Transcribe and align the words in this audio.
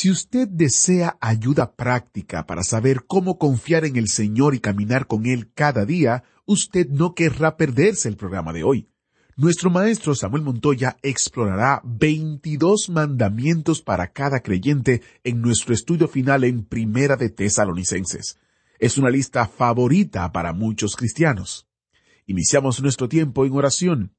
Si 0.00 0.12
usted 0.12 0.46
desea 0.46 1.18
ayuda 1.20 1.74
práctica 1.74 2.46
para 2.46 2.62
saber 2.62 3.06
cómo 3.08 3.36
confiar 3.36 3.84
en 3.84 3.96
el 3.96 4.06
Señor 4.06 4.54
y 4.54 4.60
caminar 4.60 5.08
con 5.08 5.26
Él 5.26 5.50
cada 5.52 5.84
día, 5.84 6.22
usted 6.46 6.86
no 6.88 7.16
querrá 7.16 7.56
perderse 7.56 8.08
el 8.08 8.16
programa 8.16 8.52
de 8.52 8.62
hoy. 8.62 8.88
Nuestro 9.34 9.70
maestro 9.70 10.14
Samuel 10.14 10.44
Montoya 10.44 10.98
explorará 11.02 11.82
22 11.82 12.90
mandamientos 12.90 13.82
para 13.82 14.12
cada 14.12 14.38
creyente 14.38 15.02
en 15.24 15.42
nuestro 15.42 15.74
estudio 15.74 16.06
final 16.06 16.44
en 16.44 16.64
Primera 16.64 17.16
de 17.16 17.30
Tesalonicenses. 17.30 18.38
Es 18.78 18.98
una 18.98 19.10
lista 19.10 19.48
favorita 19.48 20.30
para 20.30 20.52
muchos 20.52 20.94
cristianos. 20.94 21.66
Iniciamos 22.24 22.80
nuestro 22.80 23.08
tiempo 23.08 23.44
en 23.44 23.52
oración. 23.52 24.14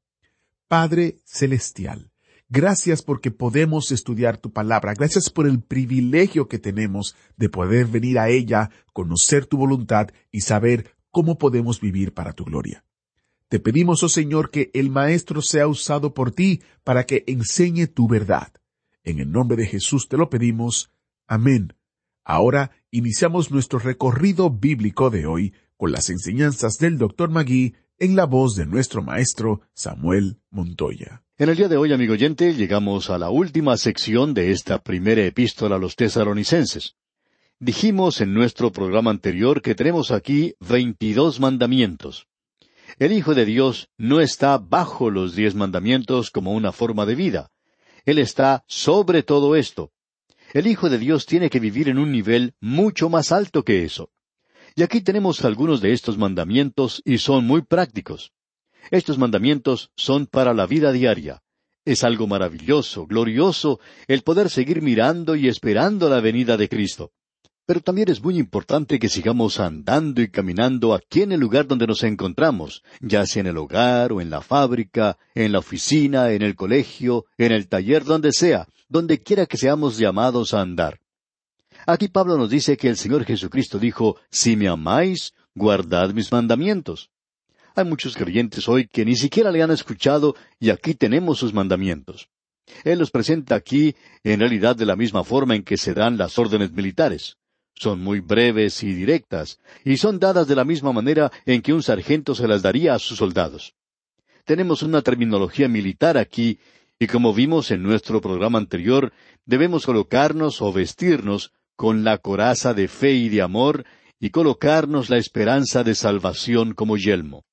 Padre 0.68 1.22
Celestial, 1.24 2.09
Gracias 2.52 3.04
porque 3.04 3.30
podemos 3.30 3.92
estudiar 3.92 4.38
tu 4.38 4.52
palabra. 4.52 4.96
Gracias 4.96 5.30
por 5.30 5.48
el 5.48 5.62
privilegio 5.62 6.48
que 6.48 6.58
tenemos 6.58 7.16
de 7.38 7.48
poder 7.48 7.86
venir 7.86 8.18
a 8.18 8.30
ella, 8.30 8.72
conocer 8.92 9.46
tu 9.46 9.58
voluntad 9.58 10.08
y 10.32 10.42
saber 10.42 10.96
cómo 11.12 11.38
podemos 11.38 11.80
vivir 11.80 12.12
para 12.12 12.34
tu 12.34 12.46
gloria. 12.46 12.84
Te 13.50 13.60
pedimos, 13.60 14.02
oh 14.02 14.10
Señor, 14.10 14.50
que 14.50 14.72
el 14.74 14.90
Maestro 14.90 15.44
sea 15.44 15.68
usado 15.68 16.16
por 16.16 16.32
ti 16.32 16.62
para 16.84 17.06
que 17.06 17.24
enseñe 17.28 17.86
tu 17.86 18.08
verdad. 18.08 18.52
En 19.04 19.20
el 19.20 19.32
nombre 19.32 19.56
de 19.56 19.68
Jesús 19.68 20.08
te 20.08 20.18
lo 20.18 20.32
pedimos. 20.32 20.92
Amén. 21.28 21.74
Ahora 22.24 22.72
iniciamos 22.90 23.52
nuestro 23.52 23.78
recorrido 23.78 24.50
bíblico 24.50 25.12
de 25.12 25.28
hoy 25.28 25.54
con 25.78 25.92
las 25.92 26.10
enseñanzas 26.10 26.78
del 26.80 26.98
Dr. 26.98 27.30
Magui 27.30 27.76
en 28.00 28.16
la 28.16 28.26
voz 28.26 28.56
de 28.56 28.66
nuestro 28.66 29.04
maestro 29.04 29.62
Samuel 29.74 30.40
Montoya. 30.50 31.24
En 31.38 31.50
el 31.50 31.58
día 31.58 31.68
de 31.68 31.76
hoy, 31.76 31.92
amigo 31.92 32.14
oyente, 32.14 32.54
llegamos 32.54 33.10
a 33.10 33.18
la 33.18 33.30
última 33.30 33.76
sección 33.76 34.34
de 34.34 34.52
esta 34.52 34.82
primera 34.82 35.26
epístola 35.26 35.76
a 35.76 35.80
los 35.80 35.98
tesaronicenses. 35.98 36.96
Dijimos 37.60 38.22
en 38.22 38.34
nuestro 38.34 38.72
programa 38.72 39.12
anterior 39.12 39.62
que 39.62 39.76
tenemos 39.76 40.12
aquí 40.12 40.56
veintidós 40.62 41.42
mandamientos. 41.42 42.28
El 43.00 43.12
Hijo 43.12 43.36
de 43.36 43.44
Dios 43.44 43.90
no 43.98 44.22
está 44.22 44.58
bajo 44.58 45.10
los 45.10 45.36
diez 45.36 45.54
mandamientos 45.54 46.32
como 46.32 46.54
una 46.54 46.72
forma 46.72 47.06
de 47.06 47.16
vida. 47.16 47.52
Él 48.06 48.18
está 48.18 48.64
sobre 48.68 49.24
todo 49.24 49.58
esto. 49.58 49.92
El 50.54 50.68
Hijo 50.68 50.90
de 50.90 51.00
Dios 51.00 51.26
tiene 51.26 51.50
que 51.50 51.60
vivir 51.60 51.90
en 51.90 52.00
un 52.00 52.14
nivel 52.14 52.54
mucho 52.62 53.10
más 53.10 53.34
alto 53.34 53.64
que 53.64 53.84
eso. 53.84 54.10
Y 54.80 54.84
aquí 54.84 55.02
tenemos 55.02 55.44
algunos 55.44 55.82
de 55.82 55.92
estos 55.92 56.18
mandamientos 56.18 57.02
y 57.04 57.18
son 57.18 57.46
muy 57.46 57.64
prácticos. 57.64 58.32
Estos 58.92 59.18
mandamientos 59.18 59.92
son 59.98 60.26
para 60.26 60.54
la 60.54 60.68
vida 60.68 60.94
diaria. 60.94 61.42
Es 61.84 62.06
algo 62.06 62.28
maravilloso, 62.28 63.06
glorioso, 63.06 63.82
el 64.08 64.22
poder 64.22 64.50
seguir 64.50 64.82
mirando 64.82 65.36
y 65.36 65.50
esperando 65.50 66.08
la 66.08 66.22
venida 66.22 66.56
de 66.56 66.70
Cristo. 66.70 67.12
Pero 67.66 67.82
también 67.82 68.08
es 68.08 68.24
muy 68.24 68.38
importante 68.38 69.00
que 69.00 69.10
sigamos 69.10 69.60
andando 69.60 70.22
y 70.22 70.32
caminando 70.32 70.94
aquí 70.94 71.24
en 71.24 71.34
el 71.34 71.42
lugar 71.42 71.68
donde 71.68 71.86
nos 71.86 72.04
encontramos, 72.04 72.82
ya 73.02 73.26
sea 73.26 73.42
en 73.42 73.48
el 73.48 73.58
hogar 73.58 74.14
o 74.14 74.22
en 74.22 74.30
la 74.30 74.40
fábrica, 74.40 75.18
en 75.36 75.52
la 75.52 75.60
oficina, 75.60 76.32
en 76.32 76.42
el 76.42 76.56
colegio, 76.56 77.26
en 77.38 77.52
el 77.52 77.68
taller, 77.68 78.06
donde 78.06 78.32
sea, 78.32 78.70
donde 78.88 79.22
quiera 79.22 79.46
que 79.46 79.58
seamos 79.58 79.98
llamados 79.98 80.54
a 80.54 80.62
andar. 80.62 81.02
Aquí 81.92 82.08
Pablo 82.08 82.38
nos 82.38 82.52
dice 82.52 82.78
que 82.78 82.88
el 82.88 82.98
Señor 82.98 83.26
Jesucristo 83.26 83.80
dijo, 83.80 84.16
Si 84.30 84.56
me 84.56 84.68
amáis, 84.68 85.34
guardad 85.56 86.14
mis 86.14 86.32
mandamientos. 86.32 87.10
Hay 87.76 87.84
muchos 87.84 88.16
creyentes 88.16 88.70
hoy 88.70 88.88
que 88.88 89.04
ni 89.06 89.16
siquiera 89.16 89.52
le 89.52 89.64
han 89.64 89.72
escuchado 89.72 90.36
y 90.60 90.70
aquí 90.70 90.94
tenemos 90.94 91.40
sus 91.40 91.52
mandamientos. 91.52 92.30
Él 92.84 93.00
los 93.00 93.10
presenta 93.10 93.56
aquí 93.56 93.96
en 94.24 94.40
realidad 94.40 94.76
de 94.76 94.86
la 94.86 94.96
misma 94.96 95.24
forma 95.24 95.56
en 95.56 95.64
que 95.64 95.78
se 95.78 95.96
dan 95.96 96.16
las 96.16 96.38
órdenes 96.38 96.72
militares. 96.74 97.38
Son 97.74 98.00
muy 98.04 98.20
breves 98.20 98.84
y 98.84 98.94
directas, 98.94 99.60
y 99.84 99.98
son 99.98 100.20
dadas 100.20 100.48
de 100.48 100.56
la 100.56 100.66
misma 100.66 100.94
manera 100.94 101.32
en 101.48 101.64
que 101.64 101.74
un 101.74 101.82
sargento 101.82 102.36
se 102.36 102.48
las 102.48 102.62
daría 102.62 102.94
a 102.94 103.00
sus 103.00 103.18
soldados. 103.18 103.74
Tenemos 104.46 104.84
una 104.84 105.02
terminología 105.02 105.68
militar 105.68 106.20
aquí, 106.20 106.60
y 107.00 107.08
como 107.08 107.34
vimos 107.34 107.72
en 107.72 107.82
nuestro 107.82 108.22
programa 108.22 108.60
anterior, 108.60 109.12
debemos 109.48 109.88
colocarnos 109.88 110.62
o 110.62 110.72
vestirnos 110.72 111.52
con 111.80 112.04
la 112.04 112.18
coraza 112.18 112.74
de 112.74 112.90
fe 112.90 113.14
y 113.14 113.30
de 113.30 113.42
amor, 113.42 113.86
y 114.20 114.32
colocarnos 114.32 115.10
la 115.10 115.16
esperanza 115.16 115.82
de 115.82 115.96
salvación 115.96 116.74
como 116.74 116.98
yelmo. 116.98 117.46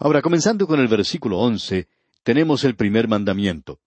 Ahora, 0.00 0.20
comenzando 0.20 0.66
con 0.66 0.80
el 0.80 0.88
versículo 0.88 1.38
once, 1.38 1.86
tenemos 2.24 2.64
el 2.64 2.74
primer 2.74 3.06
mandamiento. 3.06 3.78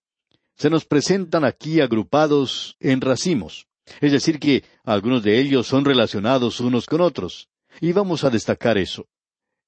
Se 0.56 0.70
nos 0.70 0.86
presentan 0.86 1.44
aquí 1.44 1.82
agrupados 1.82 2.78
en 2.80 3.02
racimos, 3.02 3.68
es 4.00 4.14
decir, 4.14 4.40
que 4.40 4.64
algunos 4.86 5.24
de 5.24 5.38
ellos 5.42 5.68
son 5.68 5.84
relacionados 5.84 6.62
unos 6.62 6.86
con 6.86 7.02
otros, 7.02 7.50
y 7.82 7.92
vamos 7.92 8.24
a 8.24 8.30
destacar 8.30 8.78
eso. 8.78 9.08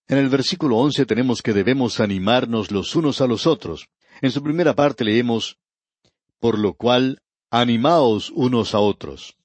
En 0.08 0.18
el 0.18 0.30
versículo 0.30 0.78
once 0.78 1.06
tenemos 1.06 1.42
que 1.42 1.52
debemos 1.52 2.00
animarnos 2.00 2.72
los 2.72 2.96
unos 2.96 3.20
a 3.20 3.28
los 3.28 3.46
otros. 3.46 3.90
En 4.22 4.32
su 4.32 4.42
primera 4.42 4.74
parte 4.74 5.04
leemos, 5.04 5.58
por 6.40 6.58
lo 6.58 6.76
cual, 6.76 7.22
animaos 7.52 8.30
unos 8.30 8.74
a 8.74 8.80
otros. 8.80 9.36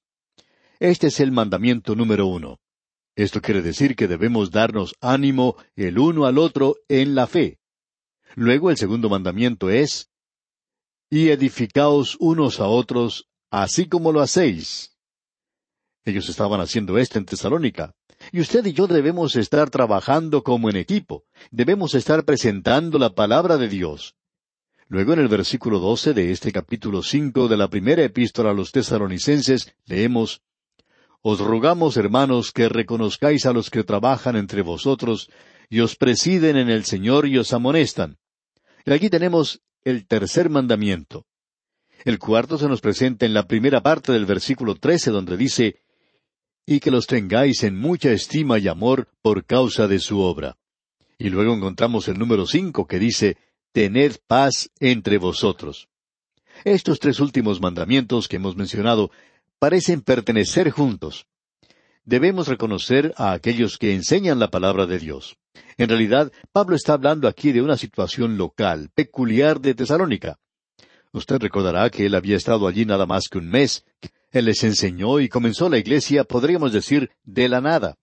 Este 0.81 1.09
es 1.09 1.21
el 1.21 1.31
mandamiento 1.31 1.95
número 1.95 2.27
uno. 2.27 2.59
Esto 3.15 3.43
quiere 3.43 3.61
decir 3.61 3.95
que 3.95 4.09
debemos 4.09 4.51
darnos 4.51 4.95
ánimo 5.03 5.57
el 5.77 5.99
uno 5.99 6.25
al 6.25 6.39
otro 6.39 6.77
en 6.89 7.15
la 7.15 7.27
fe. 7.27 7.59
Luego 8.35 8.71
el 8.71 8.79
segundo 8.79 9.11
mandamiento 9.11 9.69
es, 9.69 10.09
y 11.11 11.29
edificaos 11.29 12.17
unos 12.19 12.61
a 12.61 12.67
otros, 12.67 13.29
así 13.51 13.89
como 13.89 14.11
lo 14.11 14.23
hacéis. 14.23 14.97
Ellos 16.05 16.31
estaban 16.31 16.63
haciendo 16.63 16.97
esto 16.97 17.19
en 17.19 17.27
Tesalónica. 17.27 17.95
Y 18.33 18.41
usted 18.41 18.65
y 18.65 18.73
yo 18.73 18.87
debemos 18.87 19.37
estar 19.37 19.69
trabajando 19.69 20.43
como 20.43 20.71
en 20.71 20.77
equipo. 20.77 21.25
Debemos 21.51 21.95
estar 21.95 22.25
presentando 22.25 22.99
la 22.99 23.15
palabra 23.15 23.59
de 23.59 23.69
Dios. 23.69 24.15
Luego 24.89 25.13
en 25.13 25.21
el 25.21 25.29
versículo 25.29 25.79
doce 25.79 26.15
de 26.15 26.33
este 26.33 26.53
capítulo 26.53 27.03
cinco 27.03 27.49
de 27.49 27.59
la 27.59 27.69
primera 27.69 28.03
epístola 28.03 28.51
a 28.51 28.55
los 28.55 28.73
tesalonicenses 28.73 29.75
leemos 29.85 30.43
os 31.23 31.39
rogamos, 31.39 31.97
hermanos, 31.97 32.53
que 32.53 32.69
reconozcáis 32.69 33.47
a 33.47 33.53
los 33.53 33.71
que 33.71 33.85
trabajan 33.85 34.37
entre 34.37 34.63
vosotros 34.63 35.31
y 35.69 35.81
os 35.81 35.97
presiden 35.97 36.57
en 36.57 36.71
el 36.71 36.85
Señor 36.85 37.27
y 37.27 37.39
os 37.39 37.53
amonestan. 37.53 38.19
Y 38.85 38.93
aquí 38.93 39.11
tenemos 39.11 39.61
el 39.85 40.07
tercer 40.07 40.49
mandamiento. 40.49 41.27
El 42.05 42.19
cuarto 42.19 42.57
se 42.57 42.69
nos 42.69 42.81
presenta 42.81 43.27
en 43.27 43.35
la 43.35 43.47
primera 43.47 43.83
parte 43.83 44.13
del 44.13 44.25
versículo 44.25 44.75
trece, 44.75 45.11
donde 45.11 45.37
dice, 45.37 45.83
y 46.67 46.81
que 46.81 46.91
los 46.91 47.07
tengáis 47.07 47.63
en 47.63 47.79
mucha 47.79 48.11
estima 48.11 48.59
y 48.59 48.69
amor 48.69 49.09
por 49.23 49.45
causa 49.45 49.87
de 49.87 49.99
su 49.99 50.21
obra. 50.21 50.57
Y 51.19 51.29
luego 51.29 51.53
encontramos 51.53 52.09
el 52.09 52.19
número 52.19 52.47
cinco 52.47 52.87
que 52.87 52.99
dice, 52.99 53.37
Tened 53.73 54.17
paz 54.27 54.71
entre 54.81 55.19
vosotros. 55.19 55.89
Estos 56.65 56.99
tres 56.99 57.21
últimos 57.21 57.61
mandamientos 57.61 58.27
que 58.27 58.37
hemos 58.37 58.57
mencionado 58.57 59.11
parecen 59.61 60.01
pertenecer 60.01 60.71
juntos. 60.71 61.27
Debemos 62.05 62.49
reconocer 62.49 63.13
a 63.17 63.33
aquellos 63.33 63.77
que 63.77 63.95
enseñan 63.95 64.39
la 64.41 64.51
palabra 64.51 64.87
de 64.87 64.99
Dios. 64.99 65.37
En 65.77 65.91
realidad, 65.91 66.33
Pablo 66.51 66.75
está 66.75 66.95
hablando 66.95 67.29
aquí 67.29 67.53
de 67.53 67.61
una 67.61 67.77
situación 67.77 68.39
local, 68.39 68.89
peculiar 68.95 69.61
de 69.61 69.75
Tesalónica. 69.75 70.39
Usted 71.13 71.37
recordará 71.39 71.91
que 71.91 72.07
él 72.07 72.15
había 72.15 72.39
estado 72.39 72.67
allí 72.67 72.87
nada 72.87 73.05
más 73.05 73.29
que 73.29 73.37
un 73.37 73.51
mes. 73.51 73.85
Él 74.33 74.47
les 74.47 74.65
enseñó 74.65 75.21
y 75.21 75.29
comenzó 75.29 75.69
la 75.69 75.77
iglesia, 75.77 76.25
podríamos 76.25 76.73
decir, 76.73 77.11
de 77.25 77.49
la 77.51 77.61
nada. 77.61 77.97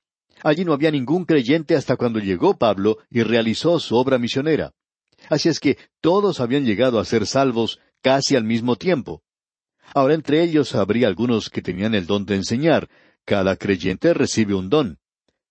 Allí 0.44 0.64
no 0.64 0.74
había 0.74 0.92
ningún 0.92 1.26
creyente 1.26 1.76
hasta 1.76 1.96
cuando 1.96 2.20
llegó 2.20 2.56
Pablo 2.56 3.00
y 3.10 3.24
realizó 3.24 3.80
su 3.80 3.96
obra 3.96 4.20
misionera. 4.20 4.74
Así 5.28 5.50
es 5.50 5.60
que 5.60 5.80
todos 6.02 6.40
habían 6.40 6.66
llegado 6.66 7.00
a 7.00 7.06
ser 7.06 7.26
salvos 7.26 7.80
casi 8.04 8.36
al 8.36 8.44
mismo 8.44 8.76
tiempo. 8.76 9.24
Ahora 9.94 10.14
entre 10.14 10.44
ellos 10.44 10.76
habría 10.76 11.08
algunos 11.08 11.50
que 11.50 11.62
tenían 11.62 11.96
el 11.96 12.06
don 12.06 12.26
de 12.26 12.36
enseñar. 12.36 12.90
Cada 13.26 13.56
creyente 13.56 14.14
recibe 14.14 14.54
un 14.54 14.70
don. 14.70 15.00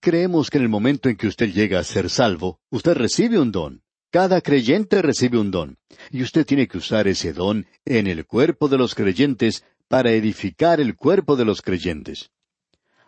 Creemos 0.00 0.50
que 0.50 0.58
en 0.58 0.64
el 0.64 0.68
momento 0.68 1.08
en 1.08 1.16
que 1.16 1.26
usted 1.26 1.52
llega 1.52 1.78
a 1.78 1.84
ser 1.84 2.10
salvo, 2.10 2.60
usted 2.70 2.94
recibe 2.94 3.38
un 3.38 3.50
don. 3.50 3.82
Cada 4.10 4.40
creyente 4.40 5.02
recibe 5.02 5.38
un 5.38 5.50
don. 5.50 5.78
Y 6.10 6.22
usted 6.22 6.46
tiene 6.46 6.68
que 6.68 6.78
usar 6.78 7.08
ese 7.08 7.32
don 7.32 7.66
en 7.84 8.06
el 8.06 8.24
cuerpo 8.24 8.68
de 8.68 8.78
los 8.78 8.94
creyentes 8.94 9.64
para 9.88 10.12
edificar 10.12 10.80
el 10.80 10.96
cuerpo 10.96 11.36
de 11.36 11.44
los 11.44 11.62
creyentes. 11.62 12.30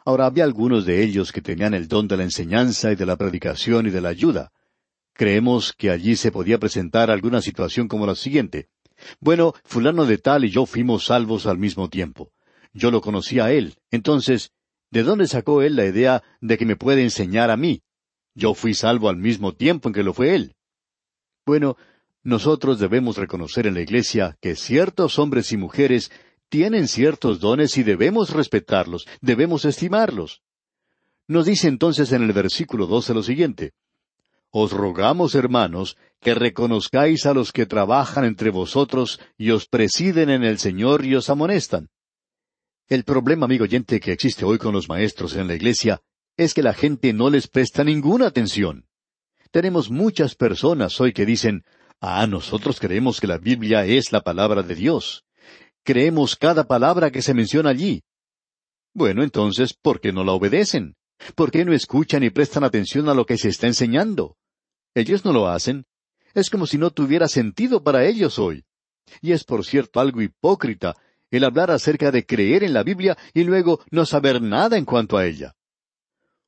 Ahora 0.05 0.27
había 0.27 0.45
algunos 0.45 0.87
de 0.87 1.03
ellos 1.03 1.33
que 1.33 1.43
tenían 1.43 1.75
el 1.75 1.87
don 1.89 2.09
de 2.09 2.17
la 2.17 2.23
enseñanza 2.25 2.93
y 2.93 2.97
de 2.97 3.07
la 3.07 3.17
predicación 3.17 3.87
y 3.87 3.91
de 3.91 4.01
la 4.01 4.09
ayuda. 4.09 4.53
Creemos 5.13 5.73
que 5.73 5.91
allí 5.91 6.17
se 6.17 6.33
podía 6.33 6.59
presentar 6.59 7.11
alguna 7.11 7.43
situación 7.43 7.89
como 7.89 8.07
la 8.07 8.15
siguiente. 8.15 8.69
Bueno, 9.21 9.55
fulano 9.65 10.07
de 10.07 10.19
tal 10.19 10.45
y 10.45 10.51
yo 10.51 10.67
fuimos 10.67 11.07
salvos 11.07 11.47
al 11.47 11.59
mismo 11.59 11.89
tiempo. 11.89 12.33
Yo 12.73 12.91
lo 12.91 13.01
conocí 13.01 13.41
a 13.41 13.53
él. 13.53 13.77
Entonces, 13.91 14.53
¿de 14.91 15.03
dónde 15.03 15.27
sacó 15.27 15.63
él 15.63 15.77
la 15.77 15.87
idea 15.87 16.23
de 16.41 16.59
que 16.59 16.67
me 16.67 16.77
puede 16.77 17.03
enseñar 17.03 17.51
a 17.51 17.57
mí? 17.57 17.83
Yo 18.35 18.55
fui 18.55 18.75
salvo 18.75 19.09
al 19.09 19.17
mismo 19.17 19.55
tiempo 19.55 19.89
en 19.89 19.95
que 19.95 20.03
lo 20.03 20.15
fue 20.15 20.35
él. 20.35 20.55
Bueno, 21.45 21.77
nosotros 22.23 22.79
debemos 22.79 23.17
reconocer 23.17 23.67
en 23.67 23.75
la 23.75 23.81
Iglesia 23.81 24.37
que 24.41 24.55
ciertos 24.55 25.19
hombres 25.19 25.51
y 25.53 25.57
mujeres 25.57 26.11
tienen 26.49 26.89
ciertos 26.89 27.41
dones 27.41 27.77
y 27.79 27.83
debemos 27.83 28.31
respetarlos, 28.31 29.07
debemos 29.21 29.65
estimarlos. 29.65 30.43
Nos 31.27 31.47
dice 31.47 31.69
entonces 31.69 32.13
en 32.13 32.23
el 32.23 32.33
versículo 32.33 32.87
doce 32.87 33.13
lo 33.15 33.23
siguiente 33.23 33.73
os 34.51 34.73
rogamos, 34.73 35.35
hermanos, 35.35 35.97
que 36.21 36.35
reconozcáis 36.35 37.27
a 37.27 37.35
los 37.35 37.53
que 37.53 37.67
trabajan 37.67 38.25
entre 38.25 38.51
vosotros 38.51 39.21
y 39.37 39.51
os 39.51 39.67
presiden 39.67 40.31
en 40.31 40.43
el 40.43 40.59
Señor 40.59 41.05
y 41.05 41.15
os 41.15 41.31
amonestan. 41.31 41.89
El 42.89 43.05
problema, 43.05 43.45
amigo 43.45 43.65
oyente, 43.65 44.01
que 44.01 44.13
existe 44.13 44.45
hoy 44.45 44.59
con 44.59 44.73
los 44.73 44.89
maestros 44.89 45.37
en 45.37 45.47
la 45.47 45.55
iglesia 45.55 46.01
es 46.37 46.55
que 46.55 46.63
la 46.63 46.73
gente 46.73 47.13
no 47.13 47.29
les 47.31 47.49
presta 47.49 47.85
ninguna 47.85 48.27
atención. 48.27 48.87
Tenemos 49.51 49.91
muchas 49.91 50.35
personas 50.35 51.01
hoy 51.01 51.13
que 51.13 51.27
dicen, 51.27 51.65
ah, 52.01 52.27
nosotros 52.27 52.81
creemos 52.81 53.21
que 53.21 53.27
la 53.27 53.39
Biblia 53.39 53.85
es 53.85 54.13
la 54.13 54.23
palabra 54.23 54.63
de 54.63 54.75
Dios. 54.75 55.25
Creemos 55.85 56.37
cada 56.37 56.65
palabra 56.65 57.11
que 57.11 57.23
se 57.23 57.35
menciona 57.35 57.71
allí. 57.71 58.03
Bueno, 58.95 59.23
entonces, 59.23 59.75
¿por 59.75 60.01
qué 60.01 60.13
no 60.13 60.25
la 60.25 60.33
obedecen? 60.33 60.97
¿Por 61.35 61.51
qué 61.51 61.65
no 61.65 61.73
escuchan 61.73 62.23
y 62.23 62.31
prestan 62.31 62.65
atención 62.65 63.09
a 63.09 63.15
lo 63.15 63.27
que 63.27 63.39
se 63.39 63.49
está 63.49 63.67
enseñando? 63.67 64.37
Ellos 64.95 65.25
no 65.25 65.33
lo 65.33 65.49
hacen. 65.49 65.87
Es 66.35 66.51
como 66.51 66.67
si 66.67 66.79
no 66.79 66.91
tuviera 66.91 67.29
sentido 67.29 67.83
para 67.83 68.05
ellos 68.05 68.39
hoy. 68.39 68.65
Y 69.21 69.33
es 69.33 69.45
por 69.45 69.65
cierto 69.65 70.01
algo 70.01 70.21
hipócrita 70.21 70.97
el 71.31 71.45
hablar 71.45 71.71
acerca 71.71 72.11
de 72.11 72.25
creer 72.25 72.65
en 72.65 72.73
la 72.73 72.83
Biblia 72.83 73.17
y 73.35 73.45
luego 73.45 73.81
no 73.91 74.07
saber 74.07 74.41
nada 74.41 74.79
en 74.79 74.85
cuanto 74.85 75.17
a 75.17 75.27
ella. 75.27 75.55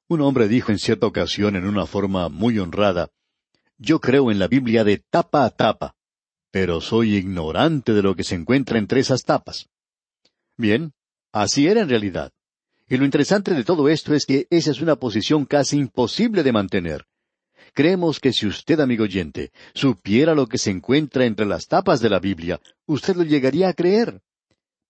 Un 0.09 0.23
hombre 0.23 0.49
dijo 0.49 0.73
en 0.73 0.79
cierta 0.79 1.07
ocasión 1.07 1.57
en 1.57 1.67
una 1.67 1.87
forma 1.87 2.29
muy 2.29 2.59
honrada, 2.59 3.11
Yo 3.79 4.01
creo 4.01 4.31
en 4.31 4.39
la 4.39 4.49
Biblia 4.49 4.85
de 4.85 4.99
tapa 4.99 5.45
a 5.45 5.51
tapa, 5.51 5.95
pero 6.51 6.81
soy 6.81 7.15
ignorante 7.15 7.93
de 7.93 8.03
lo 8.03 8.17
que 8.17 8.25
se 8.25 8.35
encuentra 8.35 8.79
entre 8.79 9.01
esas 9.01 9.23
tapas. 9.23 9.69
Bien, 10.57 10.93
así 11.33 11.67
era 11.67 11.83
en 11.83 11.89
realidad. 11.89 12.33
Y 12.91 12.97
lo 12.97 13.05
interesante 13.05 13.55
de 13.55 13.63
todo 13.63 13.89
esto 13.89 14.15
es 14.15 14.27
que 14.27 14.49
esa 14.51 14.73
es 14.73 14.81
una 14.81 14.97
posición 14.97 15.45
casi 15.45 15.79
imposible 15.79 16.43
de 16.43 16.51
mantener. 16.51 17.07
Creemos 17.73 18.19
que 18.19 18.33
si 18.33 18.49
usted, 18.49 18.81
amigo 18.81 19.05
oyente, 19.05 19.53
supiera 19.75 20.35
lo 20.35 20.49
que 20.49 20.59
se 20.59 20.73
encuentra 20.73 21.25
entre 21.25 21.47
las 21.47 21.69
tapas 21.69 22.01
de 22.01 22.11
la 22.11 22.19
Biblia, 22.19 22.61
usted 22.87 23.15
lo 23.15 23.23
llegaría 23.23 23.69
a 23.69 23.75
creer. 23.75 24.21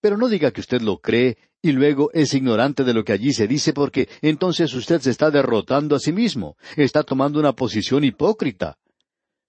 Pero 0.01 0.17
no 0.17 0.31
diga 0.31 0.51
que 0.51 0.63
usted 0.63 0.81
lo 0.81 0.97
cree 0.97 1.37
y 1.61 1.73
luego 1.73 2.11
es 2.15 2.33
ignorante 2.33 2.85
de 2.85 2.95
lo 2.95 3.05
que 3.05 3.13
allí 3.13 3.35
se 3.35 3.47
dice 3.47 3.75
porque 3.75 4.09
entonces 4.23 4.73
usted 4.73 5.03
se 5.03 5.11
está 5.11 5.31
derrotando 5.31 5.95
a 5.95 6.01
sí 6.01 6.11
mismo, 6.11 6.57
está 6.77 7.03
tomando 7.03 7.39
una 7.39 7.53
posición 7.53 8.03
hipócrita. 8.03 8.79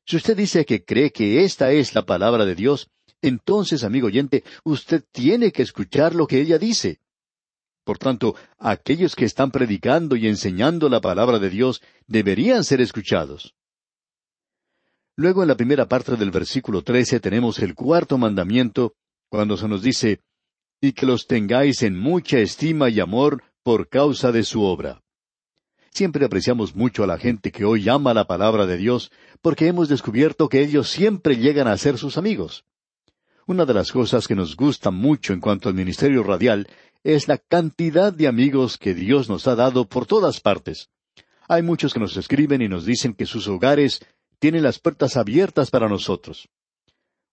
Si 0.06 0.18
usted 0.18 0.36
dice 0.36 0.66
que 0.66 0.84
cree 0.84 1.12
que 1.12 1.46
esta 1.46 1.72
es 1.72 1.96
la 1.96 2.06
palabra 2.06 2.44
de 2.44 2.56
Dios, 2.56 2.90
entonces, 3.22 3.86
amigo 3.86 4.08
oyente, 4.08 4.44
usted 4.66 5.06
tiene 5.10 5.54
que 5.54 5.62
escuchar 5.62 6.16
lo 6.16 6.28
que 6.28 6.42
ella 6.42 6.58
dice. 6.58 7.00
Por 7.92 7.98
tanto, 7.98 8.38
aquellos 8.58 9.18
que 9.18 9.26
están 9.26 9.52
predicando 9.52 10.16
y 10.16 10.26
enseñando 10.26 10.88
la 10.88 11.02
palabra 11.02 11.40
de 11.40 11.50
Dios 11.50 11.82
deberían 12.08 12.64
ser 12.64 12.80
escuchados. 12.80 13.54
Luego 15.18 15.42
en 15.42 15.50
la 15.50 15.58
primera 15.58 15.90
parte 15.90 16.16
del 16.16 16.32
versículo 16.32 16.84
trece 16.84 17.20
tenemos 17.20 17.60
el 17.60 17.76
cuarto 17.76 18.18
mandamiento, 18.18 18.94
cuando 19.30 19.58
se 19.58 19.68
nos 19.68 19.82
dice, 19.82 20.22
y 20.80 20.94
que 20.94 21.06
los 21.06 21.28
tengáis 21.28 21.84
en 21.84 22.00
mucha 22.00 22.40
estima 22.40 22.90
y 22.90 23.02
amor 23.02 23.44
por 23.62 23.90
causa 23.90 24.32
de 24.32 24.44
su 24.44 24.64
obra. 24.64 25.02
Siempre 25.90 26.24
apreciamos 26.24 26.74
mucho 26.74 27.04
a 27.04 27.08
la 27.08 27.18
gente 27.18 27.52
que 27.52 27.66
hoy 27.66 27.90
ama 27.90 28.14
la 28.14 28.26
palabra 28.26 28.66
de 28.68 28.78
Dios, 28.78 29.12
porque 29.42 29.68
hemos 29.68 29.90
descubierto 29.90 30.48
que 30.48 30.62
ellos 30.62 30.90
siempre 30.90 31.36
llegan 31.36 31.68
a 31.68 31.76
ser 31.76 31.98
sus 31.98 32.18
amigos. 32.18 32.64
Una 33.48 33.66
de 33.66 33.74
las 33.74 33.92
cosas 33.92 34.30
que 34.30 34.36
nos 34.36 34.56
gusta 34.56 34.92
mucho 34.92 35.34
en 35.34 35.42
cuanto 35.42 35.68
al 35.68 35.76
ministerio 35.76 36.24
radial 36.24 36.70
es 37.04 37.28
la 37.28 37.38
cantidad 37.38 38.14
de 38.14 38.28
amigos 38.28 38.78
que 38.78 38.94
Dios 38.94 39.30
nos 39.30 39.48
ha 39.48 39.56
dado 39.56 39.88
por 39.88 40.06
todas 40.06 40.40
partes. 40.40 40.90
Hay 41.48 41.64
muchos 41.64 41.94
que 41.94 42.00
nos 42.00 42.16
escriben 42.18 42.62
y 42.62 42.70
nos 42.70 42.86
dicen 42.86 43.14
que 43.14 43.26
sus 43.26 43.48
hogares 43.48 44.06
tienen 44.40 44.64
las 44.64 44.80
puertas 44.80 45.18
abiertas 45.18 45.70
para 45.72 45.90
nosotros. 45.90 46.50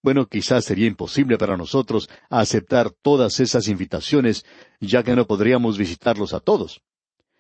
Bueno, 0.03 0.27
quizás 0.27 0.65
sería 0.65 0.87
imposible 0.87 1.39
para 1.39 1.57
nosotros 1.57 2.09
aceptar 2.31 2.91
todas 2.91 3.41
esas 3.41 3.69
invitaciones, 3.69 4.45
ya 4.81 5.03
que 5.03 5.17
no 5.17 5.27
podríamos 5.27 5.77
visitarlos 5.77 6.33
a 6.35 6.41
todos. 6.41 6.81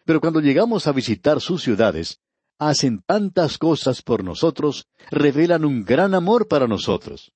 Pero 0.04 0.20
cuando 0.20 0.40
llegamos 0.40 0.86
a 0.86 0.92
visitar 0.92 1.40
sus 1.40 1.62
ciudades, 1.62 2.20
hacen 2.58 3.02
tantas 3.06 3.58
cosas 3.58 4.02
por 4.02 4.24
nosotros, 4.24 4.88
revelan 5.10 5.64
un 5.64 5.84
gran 5.84 6.14
amor 6.14 6.48
para 6.48 6.66
nosotros. 6.66 7.32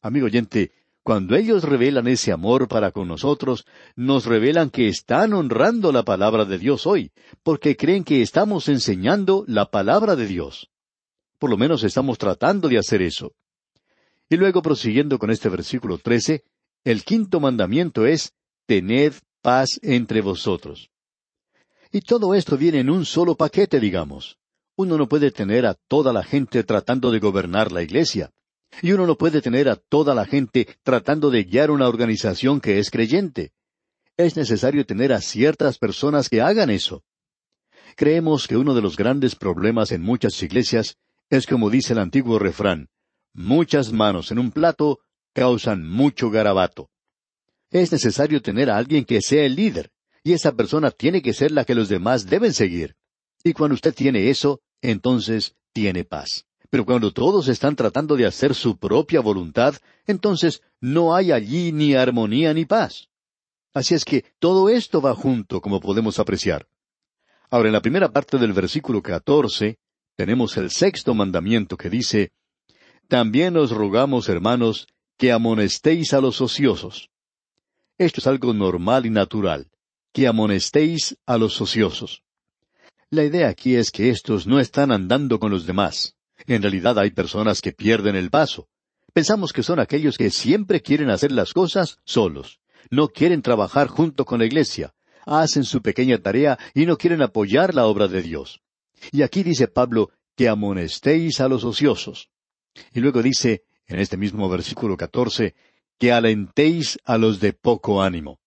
Amigo 0.00 0.26
oyente, 0.26 0.72
cuando 1.04 1.36
ellos 1.36 1.64
revelan 1.64 2.08
ese 2.08 2.32
amor 2.32 2.66
para 2.66 2.90
con 2.90 3.06
nosotros, 3.06 3.66
nos 3.94 4.24
revelan 4.24 4.70
que 4.70 4.88
están 4.88 5.34
honrando 5.34 5.92
la 5.92 6.02
palabra 6.02 6.46
de 6.46 6.58
Dios 6.58 6.86
hoy, 6.86 7.12
porque 7.42 7.76
creen 7.76 8.04
que 8.04 8.22
estamos 8.22 8.70
enseñando 8.70 9.44
la 9.46 9.66
palabra 9.66 10.16
de 10.16 10.26
Dios. 10.26 10.70
Por 11.38 11.50
lo 11.50 11.58
menos 11.58 11.84
estamos 11.84 12.16
tratando 12.16 12.68
de 12.68 12.78
hacer 12.78 13.02
eso. 13.02 13.34
Y 14.30 14.36
luego 14.36 14.62
prosiguiendo 14.62 15.18
con 15.18 15.30
este 15.30 15.50
versículo 15.50 15.98
trece, 15.98 16.42
el 16.84 17.04
quinto 17.04 17.38
mandamiento 17.38 18.06
es, 18.06 18.32
tened 18.64 19.12
paz 19.42 19.78
entre 19.82 20.22
vosotros. 20.22 20.88
Y 21.92 22.00
todo 22.00 22.34
esto 22.34 22.56
viene 22.56 22.80
en 22.80 22.88
un 22.88 23.04
solo 23.04 23.34
paquete, 23.34 23.78
digamos. 23.78 24.38
Uno 24.74 24.96
no 24.96 25.06
puede 25.06 25.30
tener 25.30 25.66
a 25.66 25.74
toda 25.74 26.14
la 26.14 26.24
gente 26.24 26.64
tratando 26.64 27.10
de 27.10 27.18
gobernar 27.18 27.72
la 27.72 27.82
iglesia. 27.82 28.30
Y 28.82 28.92
uno 28.92 29.06
no 29.06 29.16
puede 29.16 29.40
tener 29.40 29.68
a 29.68 29.76
toda 29.76 30.14
la 30.14 30.24
gente 30.24 30.68
tratando 30.82 31.30
de 31.30 31.44
guiar 31.44 31.70
una 31.70 31.88
organización 31.88 32.60
que 32.60 32.78
es 32.78 32.90
creyente. 32.90 33.52
Es 34.16 34.36
necesario 34.36 34.86
tener 34.86 35.12
a 35.12 35.20
ciertas 35.20 35.78
personas 35.78 36.28
que 36.28 36.40
hagan 36.40 36.70
eso. 36.70 37.02
Creemos 37.96 38.48
que 38.48 38.56
uno 38.56 38.74
de 38.74 38.82
los 38.82 38.96
grandes 38.96 39.34
problemas 39.36 39.92
en 39.92 40.02
muchas 40.02 40.40
iglesias 40.42 40.96
es 41.30 41.46
como 41.46 41.70
dice 41.70 41.92
el 41.92 41.98
antiguo 41.98 42.38
refrán, 42.38 42.88
muchas 43.32 43.92
manos 43.92 44.30
en 44.30 44.38
un 44.38 44.50
plato 44.50 45.00
causan 45.32 45.88
mucho 45.88 46.30
garabato. 46.30 46.90
Es 47.70 47.90
necesario 47.90 48.40
tener 48.40 48.70
a 48.70 48.76
alguien 48.76 49.04
que 49.04 49.20
sea 49.20 49.44
el 49.44 49.56
líder, 49.56 49.90
y 50.22 50.32
esa 50.32 50.52
persona 50.52 50.90
tiene 50.90 51.22
que 51.22 51.34
ser 51.34 51.50
la 51.50 51.64
que 51.64 51.74
los 51.74 51.88
demás 51.88 52.26
deben 52.26 52.52
seguir. 52.52 52.96
Y 53.42 53.52
cuando 53.52 53.74
usted 53.74 53.94
tiene 53.94 54.30
eso, 54.30 54.60
entonces 54.80 55.54
tiene 55.72 56.04
paz. 56.04 56.46
Pero 56.74 56.84
cuando 56.84 57.12
todos 57.12 57.46
están 57.46 57.76
tratando 57.76 58.16
de 58.16 58.26
hacer 58.26 58.52
su 58.52 58.76
propia 58.76 59.20
voluntad, 59.20 59.76
entonces 60.08 60.60
no 60.80 61.14
hay 61.14 61.30
allí 61.30 61.70
ni 61.70 61.94
armonía 61.94 62.52
ni 62.52 62.64
paz. 62.64 63.10
Así 63.72 63.94
es 63.94 64.04
que 64.04 64.24
todo 64.40 64.68
esto 64.68 65.00
va 65.00 65.14
junto, 65.14 65.60
como 65.60 65.78
podemos 65.78 66.18
apreciar. 66.18 66.66
Ahora, 67.48 67.68
en 67.68 67.74
la 67.74 67.80
primera 67.80 68.10
parte 68.10 68.38
del 68.38 68.52
versículo 68.52 69.00
catorce, 69.02 69.78
tenemos 70.16 70.56
el 70.56 70.72
sexto 70.72 71.14
mandamiento 71.14 71.76
que 71.76 71.88
dice, 71.88 72.32
También 73.06 73.56
os 73.56 73.70
rogamos, 73.70 74.28
hermanos, 74.28 74.88
que 75.16 75.30
amonestéis 75.30 76.12
a 76.12 76.20
los 76.20 76.40
ociosos. 76.40 77.08
Esto 77.98 78.20
es 78.20 78.26
algo 78.26 78.52
normal 78.52 79.06
y 79.06 79.10
natural, 79.10 79.68
que 80.12 80.26
amonestéis 80.26 81.16
a 81.24 81.38
los 81.38 81.60
ociosos. 81.60 82.24
La 83.10 83.22
idea 83.22 83.48
aquí 83.48 83.76
es 83.76 83.92
que 83.92 84.10
estos 84.10 84.48
no 84.48 84.58
están 84.58 84.90
andando 84.90 85.38
con 85.38 85.52
los 85.52 85.66
demás. 85.66 86.16
En 86.46 86.62
realidad 86.62 86.98
hay 86.98 87.10
personas 87.10 87.60
que 87.60 87.72
pierden 87.72 88.16
el 88.16 88.30
paso. 88.30 88.68
Pensamos 89.12 89.52
que 89.52 89.62
son 89.62 89.78
aquellos 89.78 90.18
que 90.18 90.30
siempre 90.30 90.82
quieren 90.82 91.10
hacer 91.10 91.32
las 91.32 91.52
cosas 91.52 91.98
solos. 92.04 92.60
No 92.90 93.08
quieren 93.08 93.42
trabajar 93.42 93.88
junto 93.88 94.24
con 94.24 94.40
la 94.40 94.46
iglesia. 94.46 94.94
Hacen 95.24 95.64
su 95.64 95.80
pequeña 95.80 96.18
tarea 96.18 96.58
y 96.74 96.84
no 96.84 96.98
quieren 96.98 97.22
apoyar 97.22 97.74
la 97.74 97.86
obra 97.86 98.08
de 98.08 98.22
Dios. 98.22 98.60
Y 99.10 99.22
aquí 99.22 99.42
dice 99.42 99.68
Pablo 99.68 100.10
que 100.36 100.48
amonestéis 100.48 101.40
a 101.40 101.48
los 101.48 101.64
ociosos. 101.64 102.30
Y 102.92 103.00
luego 103.00 103.22
dice, 103.22 103.64
en 103.86 104.00
este 104.00 104.16
mismo 104.16 104.48
versículo 104.48 104.96
catorce, 104.96 105.54
que 105.98 106.12
alentéis 106.12 106.98
a 107.04 107.16
los 107.16 107.40
de 107.40 107.52
poco 107.52 108.02
ánimo. 108.02 108.40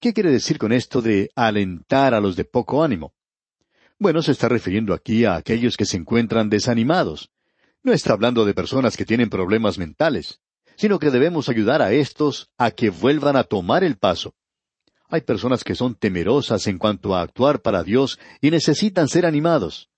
¿Qué 0.00 0.12
quiere 0.12 0.32
decir 0.32 0.58
con 0.58 0.72
esto 0.72 1.00
de 1.00 1.30
alentar 1.36 2.14
a 2.14 2.20
los 2.20 2.34
de 2.34 2.44
poco 2.44 2.82
ánimo? 2.82 3.14
Bueno, 3.98 4.22
se 4.22 4.32
está 4.32 4.48
refiriendo 4.48 4.94
aquí 4.94 5.24
a 5.24 5.36
aquellos 5.36 5.76
que 5.76 5.86
se 5.86 5.96
encuentran 5.96 6.50
desanimados. 6.50 7.30
No 7.82 7.92
está 7.92 8.12
hablando 8.12 8.44
de 8.44 8.54
personas 8.54 8.96
que 8.96 9.04
tienen 9.04 9.30
problemas 9.30 9.78
mentales, 9.78 10.40
sino 10.76 10.98
que 10.98 11.10
debemos 11.10 11.48
ayudar 11.48 11.82
a 11.82 11.92
estos 11.92 12.50
a 12.58 12.70
que 12.70 12.90
vuelvan 12.90 13.36
a 13.36 13.44
tomar 13.44 13.84
el 13.84 13.96
paso. 13.96 14.34
Hay 15.08 15.20
personas 15.20 15.62
que 15.62 15.74
son 15.74 15.94
temerosas 15.94 16.66
en 16.66 16.78
cuanto 16.78 17.14
a 17.14 17.22
actuar 17.22 17.60
para 17.60 17.82
Dios 17.82 18.18
y 18.40 18.50
necesitan 18.50 19.08
ser 19.08 19.26
animados. 19.26 19.90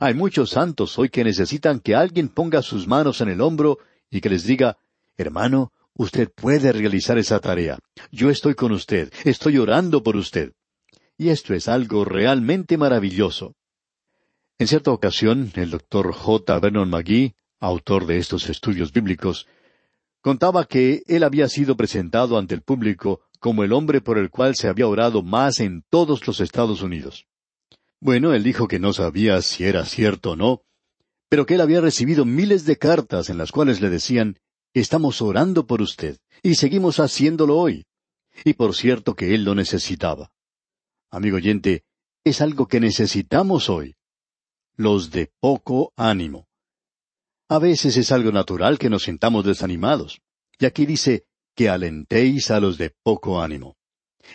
Hay 0.00 0.14
muchos 0.14 0.50
santos 0.50 0.98
hoy 0.98 1.10
que 1.10 1.24
necesitan 1.24 1.80
que 1.80 1.94
alguien 1.94 2.28
ponga 2.28 2.62
sus 2.62 2.86
manos 2.86 3.20
en 3.20 3.28
el 3.28 3.40
hombro 3.40 3.78
y 4.10 4.20
que 4.20 4.30
les 4.30 4.44
diga, 4.44 4.78
hermano, 5.16 5.72
usted 5.94 6.30
puede 6.30 6.72
realizar 6.72 7.18
esa 7.18 7.40
tarea. 7.40 7.78
Yo 8.10 8.30
estoy 8.30 8.54
con 8.54 8.72
usted, 8.72 9.12
estoy 9.24 9.58
orando 9.58 10.02
por 10.02 10.16
usted. 10.16 10.52
Y 11.18 11.30
esto 11.30 11.52
es 11.52 11.66
algo 11.66 12.04
realmente 12.04 12.78
maravilloso. 12.78 13.56
En 14.56 14.68
cierta 14.68 14.92
ocasión, 14.92 15.50
el 15.56 15.70
doctor 15.70 16.12
J. 16.12 16.60
Vernon 16.60 16.88
McGee, 16.88 17.34
autor 17.58 18.06
de 18.06 18.18
estos 18.18 18.48
estudios 18.48 18.92
bíblicos, 18.92 19.48
contaba 20.20 20.64
que 20.64 21.02
él 21.08 21.24
había 21.24 21.48
sido 21.48 21.76
presentado 21.76 22.38
ante 22.38 22.54
el 22.54 22.62
público 22.62 23.20
como 23.40 23.64
el 23.64 23.72
hombre 23.72 24.00
por 24.00 24.16
el 24.16 24.30
cual 24.30 24.54
se 24.54 24.68
había 24.68 24.86
orado 24.86 25.22
más 25.24 25.58
en 25.58 25.82
todos 25.90 26.24
los 26.26 26.40
Estados 26.40 26.82
Unidos. 26.82 27.26
Bueno, 28.00 28.32
él 28.32 28.44
dijo 28.44 28.68
que 28.68 28.78
no 28.78 28.92
sabía 28.92 29.42
si 29.42 29.64
era 29.64 29.84
cierto 29.84 30.32
o 30.32 30.36
no, 30.36 30.62
pero 31.28 31.46
que 31.46 31.54
él 31.54 31.60
había 31.60 31.80
recibido 31.80 32.24
miles 32.24 32.64
de 32.64 32.78
cartas 32.78 33.28
en 33.28 33.38
las 33.38 33.50
cuales 33.50 33.80
le 33.80 33.90
decían, 33.90 34.38
estamos 34.72 35.20
orando 35.20 35.66
por 35.66 35.82
usted, 35.82 36.18
y 36.44 36.54
seguimos 36.54 37.00
haciéndolo 37.00 37.56
hoy. 37.56 37.86
Y 38.44 38.54
por 38.54 38.76
cierto 38.76 39.14
que 39.16 39.34
él 39.34 39.42
lo 39.42 39.56
necesitaba. 39.56 40.30
Amigo 41.10 41.38
oyente, 41.38 41.84
es 42.22 42.42
algo 42.42 42.68
que 42.68 42.80
necesitamos 42.80 43.70
hoy. 43.70 43.96
Los 44.76 45.10
de 45.10 45.32
poco 45.40 45.94
ánimo. 45.96 46.48
A 47.48 47.58
veces 47.58 47.96
es 47.96 48.12
algo 48.12 48.30
natural 48.30 48.78
que 48.78 48.90
nos 48.90 49.04
sintamos 49.04 49.46
desanimados. 49.46 50.20
Y 50.58 50.66
aquí 50.66 50.84
dice, 50.84 51.24
que 51.54 51.70
alentéis 51.70 52.50
a 52.50 52.60
los 52.60 52.76
de 52.76 52.94
poco 53.02 53.40
ánimo. 53.40 53.78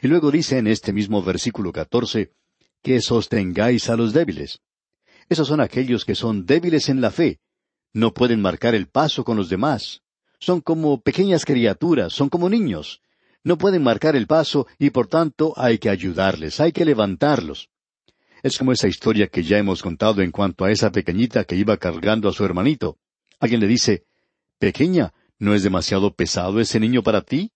Y 0.02 0.08
luego 0.08 0.32
dice 0.32 0.58
en 0.58 0.66
este 0.66 0.94
mismo 0.94 1.22
versículo 1.22 1.72
catorce, 1.72 2.34
que 2.82 3.02
sostengáis 3.02 3.90
a 3.90 3.96
los 3.96 4.12
débiles. 4.12 4.60
Esos 5.30 5.48
son 5.48 5.62
aquellos 5.62 6.06
que 6.06 6.16
son 6.16 6.48
débiles 6.48 6.90
en 6.90 7.02
la 7.02 7.12
fe. 7.12 7.40
No 7.94 8.16
pueden 8.16 8.42
marcar 8.42 8.74
el 8.74 8.88
paso 8.88 9.24
con 9.24 9.38
los 9.38 9.48
demás. 9.48 10.02
Son 10.40 10.60
como 10.60 11.02
pequeñas 11.02 11.46
criaturas, 11.46 12.14
son 12.14 12.30
como 12.30 12.50
niños 12.50 13.03
no 13.44 13.58
pueden 13.58 13.84
marcar 13.84 14.16
el 14.16 14.28
paso 14.28 14.68
y 14.80 14.90
por 14.90 15.08
tanto 15.08 15.54
hay 15.58 15.78
que 15.78 15.90
ayudarles, 15.90 16.60
hay 16.60 16.72
que 16.72 16.86
levantarlos. 16.86 17.70
Es 18.42 18.58
como 18.58 18.72
esa 18.72 18.88
historia 18.88 19.28
que 19.28 19.44
ya 19.44 19.58
hemos 19.58 19.82
contado 19.82 20.22
en 20.22 20.32
cuanto 20.32 20.66
a 20.66 20.72
esa 20.72 20.92
pequeñita 20.92 21.46
que 21.46 21.56
iba 21.56 21.78
cargando 21.78 22.30
a 22.30 22.34
su 22.34 22.44
hermanito. 22.44 22.98
Alguien 23.40 23.62
le 23.62 23.68
dice, 23.68 24.06
Pequeña, 24.60 25.14
¿no 25.40 25.54
es 25.54 25.64
demasiado 25.64 26.14
pesado 26.14 26.60
ese 26.60 26.80
niño 26.80 27.04
para 27.04 27.22
ti? 27.22 27.52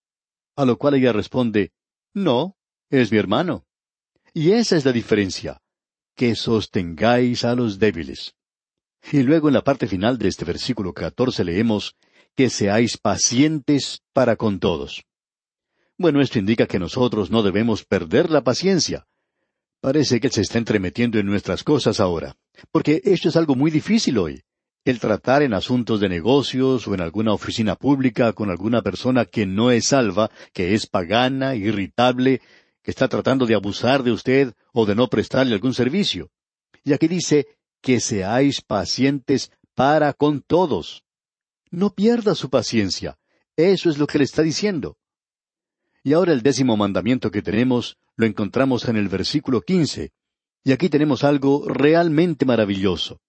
A 0.56 0.65
lo 0.65 0.77
cual 0.77 0.96
ella 0.96 1.13
responde, 1.13 1.72
No, 2.13 2.58
es 2.89 3.12
mi 3.12 3.17
hermano. 3.17 3.65
Y 4.34 4.51
esa 4.51 4.75
es 4.75 4.86
la 4.86 4.91
diferencia, 4.91 5.62
que 6.15 6.36
sostengáis 6.36 7.44
a 7.44 7.56
los 7.56 7.79
débiles. 7.79 8.36
Y 9.12 9.24
luego 9.24 9.48
en 9.48 9.53
la 9.53 9.63
parte 9.63 9.88
final 9.88 10.17
de 10.17 10.27
este 10.27 10.44
versículo 10.44 10.94
catorce 10.94 11.44
leemos, 11.44 11.96
que 12.36 12.50
seáis 12.50 12.98
pacientes 12.98 14.01
para 14.13 14.36
con 14.36 14.60
todos. 14.60 15.07
Bueno, 16.00 16.22
esto 16.22 16.38
indica 16.38 16.68
que 16.68 16.77
nosotros 16.77 17.32
no 17.32 17.42
debemos 17.42 17.84
perder 17.84 18.30
la 18.30 18.44
paciencia. 18.44 19.08
Parece 19.82 20.20
que 20.20 20.27
Él 20.27 20.34
se 20.34 20.42
está 20.42 20.60
entremetiendo 20.60 21.18
en 21.18 21.25
nuestras 21.25 21.63
cosas 21.63 22.00
ahora, 22.00 22.36
porque 22.72 23.01
esto 23.04 23.30
es 23.30 23.36
algo 23.36 23.56
muy 23.56 23.72
difícil 23.72 24.20
hoy. 24.20 24.44
El 24.86 25.00
tratar 25.00 25.42
en 25.42 25.54
asuntos 25.54 26.00
de 26.00 26.08
negocios 26.08 26.88
o 26.88 26.94
en 26.94 27.01
alguna 27.01 27.34
oficina 27.34 27.75
pública 27.75 28.34
con 28.34 28.51
alguna 28.51 28.84
persona 28.84 29.25
que 29.25 29.48
no 29.48 29.72
es 29.72 29.88
salva, 29.88 30.30
que 30.54 30.75
es 30.75 30.86
pagana, 30.86 31.56
irritable, 31.56 32.42
que 32.84 32.92
está 32.92 33.08
tratando 33.08 33.48
de 33.48 33.56
abusar 33.56 34.04
de 34.04 34.12
usted 34.12 34.54
o 34.74 34.86
de 34.86 34.96
no 34.96 35.08
prestarle 35.08 35.56
algún 35.56 35.74
servicio. 35.74 36.30
Y 36.84 36.94
aquí 36.94 37.08
dice 37.08 37.48
que 37.82 38.00
seáis 38.00 38.62
pacientes 38.62 39.51
para 39.74 40.13
con 40.13 40.42
todos. 40.42 41.04
No 41.72 41.94
pierda 41.94 42.36
su 42.36 42.50
paciencia. 42.50 43.18
Eso 43.56 43.89
es 43.89 43.98
lo 43.98 44.06
que 44.06 44.20
le 44.20 44.24
está 44.24 44.42
diciendo. 44.44 44.98
Y 46.08 46.14
ahora 46.14 46.32
el 46.32 46.42
décimo 46.42 46.78
mandamiento 46.78 47.32
que 47.32 47.42
tenemos 47.42 47.98
lo 48.16 48.26
encontramos 48.26 48.88
en 48.88 48.96
el 48.96 49.10
versículo 49.10 49.60
quince. 49.60 50.14
Y 50.64 50.72
aquí 50.72 50.88
tenemos 50.88 51.26
algo 51.26 51.68
realmente 51.68 52.46
maravilloso. 52.46 53.20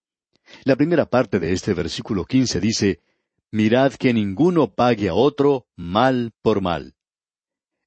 La 0.63 0.77
primera 0.77 1.07
parte 1.07 1.41
de 1.41 1.53
este 1.53 1.75
versículo 1.75 2.25
quince 2.25 2.61
dice, 2.61 3.01
Mirad 3.51 3.95
que 3.95 4.15
ninguno 4.15 4.73
pague 4.73 5.09
a 5.09 5.15
otro 5.15 5.67
mal 5.75 6.31
por 6.41 6.61
mal. 6.61 6.95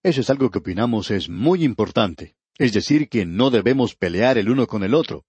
Eso 0.04 0.20
es 0.20 0.30
algo 0.30 0.52
que 0.52 0.60
opinamos 0.60 1.10
es 1.10 1.30
muy 1.30 1.64
importante, 1.64 2.36
es 2.58 2.74
decir, 2.74 3.08
que 3.08 3.26
no 3.26 3.50
debemos 3.50 3.96
pelear 3.96 4.38
el 4.38 4.50
uno 4.50 4.68
con 4.68 4.84
el 4.84 4.94
otro. 4.94 5.24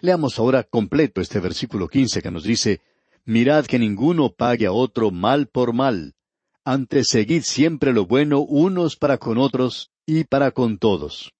Leamos 0.00 0.40
ahora 0.40 0.64
completo 0.64 1.20
este 1.20 1.38
versículo 1.38 1.86
quince 1.86 2.20
que 2.20 2.32
nos 2.32 2.42
dice, 2.42 2.80
Mirad 3.26 3.66
que 3.66 3.78
ninguno 3.78 4.30
pague 4.30 4.66
a 4.66 4.72
otro 4.72 5.12
mal 5.12 5.46
por 5.46 5.72
mal, 5.72 6.16
antes 6.64 7.08
seguid 7.08 7.42
siempre 7.42 7.92
lo 7.92 8.06
bueno 8.06 8.40
unos 8.40 8.96
para 8.96 9.18
con 9.18 9.38
otros 9.38 9.90
y 10.06 10.24
para 10.24 10.52
con 10.52 10.78
todos. 10.78 11.32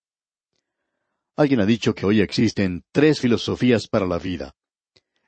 Alguien 1.37 1.61
ha 1.61 1.67
dicho 1.67 1.95
que 1.95 2.07
hoy 2.07 2.21
existen 2.21 2.85
tres 2.93 3.21
filosofías 3.21 3.89
para 3.89 4.07
la 4.07 4.19
vida. 4.19 4.55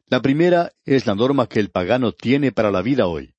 La 0.07 0.21
primera 0.21 0.73
es 0.85 1.07
la 1.07 1.15
norma 1.15 1.47
que 1.47 1.61
el 1.61 1.71
pagano 1.71 2.13
tiene 2.13 2.53
para 2.53 2.71
la 2.71 2.83
vida 2.83 3.07
hoy. 3.07 3.35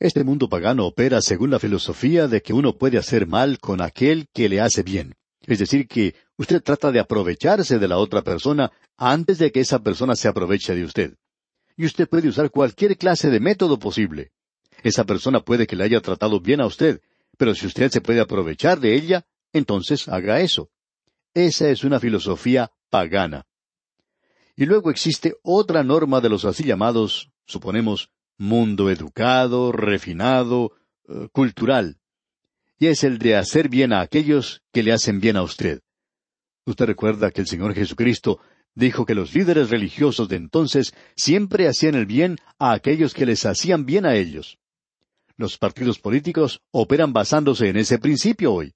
Este 0.00 0.24
mundo 0.24 0.48
pagano 0.48 0.86
opera 0.86 1.20
según 1.20 1.50
la 1.50 1.60
filosofía 1.60 2.26
de 2.26 2.42
que 2.42 2.52
uno 2.52 2.76
puede 2.76 2.98
hacer 2.98 3.26
mal 3.26 3.58
con 3.58 3.80
aquel 3.80 4.26
que 4.32 4.48
le 4.48 4.60
hace 4.60 4.82
bien. 4.82 5.14
Es 5.46 5.58
decir, 5.58 5.86
que 5.86 6.14
usted 6.36 6.62
trata 6.62 6.90
de 6.90 7.00
aprovecharse 7.00 7.78
de 7.78 7.88
la 7.88 7.98
otra 7.98 8.22
persona 8.22 8.72
antes 8.96 9.38
de 9.38 9.52
que 9.52 9.60
esa 9.60 9.78
persona 9.78 10.16
se 10.16 10.26
aproveche 10.26 10.74
de 10.74 10.84
usted. 10.84 11.14
Y 11.76 11.86
usted 11.86 12.08
puede 12.08 12.28
usar 12.28 12.50
cualquier 12.50 12.96
clase 12.96 13.30
de 13.30 13.40
método 13.40 13.78
posible. 13.78 14.32
Esa 14.84 15.04
persona 15.04 15.40
puede 15.40 15.66
que 15.66 15.76
le 15.76 15.84
haya 15.84 16.02
tratado 16.02 16.40
bien 16.40 16.60
a 16.60 16.66
usted, 16.66 17.00
pero 17.38 17.54
si 17.54 17.66
usted 17.66 17.90
se 17.90 18.02
puede 18.02 18.20
aprovechar 18.20 18.80
de 18.80 18.94
ella, 18.94 19.26
entonces 19.50 20.08
haga 20.08 20.42
eso. 20.42 20.68
Esa 21.32 21.70
es 21.70 21.84
una 21.84 21.98
filosofía 21.98 22.70
pagana. 22.90 23.46
Y 24.54 24.66
luego 24.66 24.90
existe 24.90 25.36
otra 25.42 25.82
norma 25.82 26.20
de 26.20 26.28
los 26.28 26.44
así 26.44 26.64
llamados, 26.64 27.30
suponemos, 27.46 28.10
mundo 28.36 28.90
educado, 28.90 29.72
refinado, 29.72 30.72
eh, 31.08 31.28
cultural. 31.32 31.96
Y 32.78 32.88
es 32.88 33.04
el 33.04 33.18
de 33.18 33.36
hacer 33.36 33.70
bien 33.70 33.94
a 33.94 34.02
aquellos 34.02 34.62
que 34.70 34.82
le 34.82 34.92
hacen 34.92 35.18
bien 35.18 35.38
a 35.38 35.42
usted. 35.42 35.80
Usted 36.66 36.84
recuerda 36.84 37.30
que 37.30 37.40
el 37.40 37.46
Señor 37.46 37.72
Jesucristo 37.74 38.38
dijo 38.74 39.06
que 39.06 39.14
los 39.14 39.34
líderes 39.34 39.70
religiosos 39.70 40.28
de 40.28 40.36
entonces 40.36 40.94
siempre 41.16 41.68
hacían 41.68 41.94
el 41.94 42.04
bien 42.04 42.36
a 42.58 42.72
aquellos 42.72 43.14
que 43.14 43.24
les 43.24 43.46
hacían 43.46 43.86
bien 43.86 44.04
a 44.04 44.14
ellos. 44.14 44.58
Los 45.36 45.58
partidos 45.58 45.98
políticos 45.98 46.60
operan 46.70 47.12
basándose 47.12 47.68
en 47.68 47.76
ese 47.76 47.98
principio 47.98 48.52
hoy. 48.52 48.74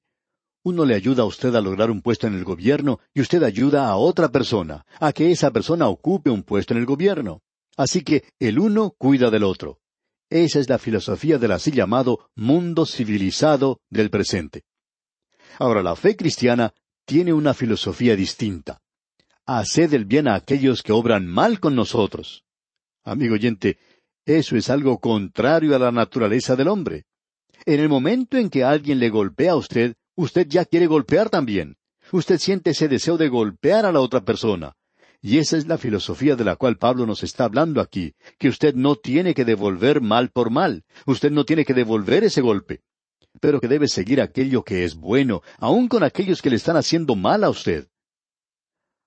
Uno 0.64 0.84
le 0.84 0.96
ayuda 0.96 1.22
a 1.22 1.26
usted 1.26 1.54
a 1.54 1.60
lograr 1.60 1.90
un 1.90 2.02
puesto 2.02 2.26
en 2.26 2.34
el 2.34 2.44
gobierno 2.44 2.98
y 3.14 3.20
usted 3.20 3.42
ayuda 3.44 3.88
a 3.88 3.96
otra 3.96 4.30
persona 4.30 4.84
a 4.98 5.12
que 5.12 5.30
esa 5.30 5.52
persona 5.52 5.88
ocupe 5.88 6.30
un 6.30 6.42
puesto 6.42 6.74
en 6.74 6.80
el 6.80 6.86
gobierno. 6.86 7.42
Así 7.76 8.02
que 8.02 8.24
el 8.40 8.58
uno 8.58 8.90
cuida 8.90 9.30
del 9.30 9.44
otro. 9.44 9.78
Esa 10.30 10.58
es 10.58 10.68
la 10.68 10.78
filosofía 10.78 11.38
del 11.38 11.52
así 11.52 11.70
llamado 11.70 12.28
mundo 12.34 12.86
civilizado 12.86 13.80
del 13.88 14.10
presente. 14.10 14.64
Ahora, 15.58 15.82
la 15.82 15.96
fe 15.96 16.16
cristiana 16.16 16.74
tiene 17.04 17.32
una 17.32 17.54
filosofía 17.54 18.16
distinta. 18.16 18.82
Haced 19.46 19.94
el 19.94 20.04
bien 20.04 20.28
a 20.28 20.34
aquellos 20.34 20.82
que 20.82 20.92
obran 20.92 21.26
mal 21.26 21.60
con 21.60 21.74
nosotros. 21.74 22.44
Amigo 23.04 23.34
oyente, 23.34 23.78
eso 24.28 24.56
es 24.56 24.68
algo 24.68 24.98
contrario 24.98 25.74
a 25.74 25.78
la 25.78 25.90
naturaleza 25.90 26.54
del 26.54 26.68
hombre. 26.68 27.06
En 27.64 27.80
el 27.80 27.88
momento 27.88 28.36
en 28.36 28.50
que 28.50 28.62
alguien 28.62 28.98
le 28.98 29.08
golpea 29.08 29.52
a 29.52 29.56
usted, 29.56 29.94
usted 30.16 30.46
ya 30.48 30.64
quiere 30.64 30.86
golpear 30.86 31.30
también. 31.30 31.76
Usted 32.12 32.38
siente 32.38 32.70
ese 32.70 32.88
deseo 32.88 33.16
de 33.16 33.28
golpear 33.28 33.86
a 33.86 33.92
la 33.92 34.00
otra 34.00 34.24
persona. 34.24 34.74
Y 35.20 35.38
esa 35.38 35.56
es 35.56 35.66
la 35.66 35.78
filosofía 35.78 36.36
de 36.36 36.44
la 36.44 36.56
cual 36.56 36.76
Pablo 36.76 37.06
nos 37.06 37.22
está 37.22 37.44
hablando 37.44 37.80
aquí, 37.80 38.14
que 38.38 38.48
usted 38.48 38.74
no 38.74 38.96
tiene 38.96 39.34
que 39.34 39.44
devolver 39.44 40.00
mal 40.00 40.30
por 40.30 40.50
mal, 40.50 40.84
usted 41.06 41.32
no 41.32 41.44
tiene 41.44 41.64
que 41.64 41.74
devolver 41.74 42.22
ese 42.22 42.40
golpe, 42.40 42.82
pero 43.40 43.60
que 43.60 43.66
debe 43.66 43.88
seguir 43.88 44.20
aquello 44.20 44.62
que 44.62 44.84
es 44.84 44.94
bueno, 44.94 45.42
aun 45.58 45.88
con 45.88 46.04
aquellos 46.04 46.40
que 46.40 46.50
le 46.50 46.56
están 46.56 46.76
haciendo 46.76 47.16
mal 47.16 47.42
a 47.44 47.50
usted. 47.50 47.88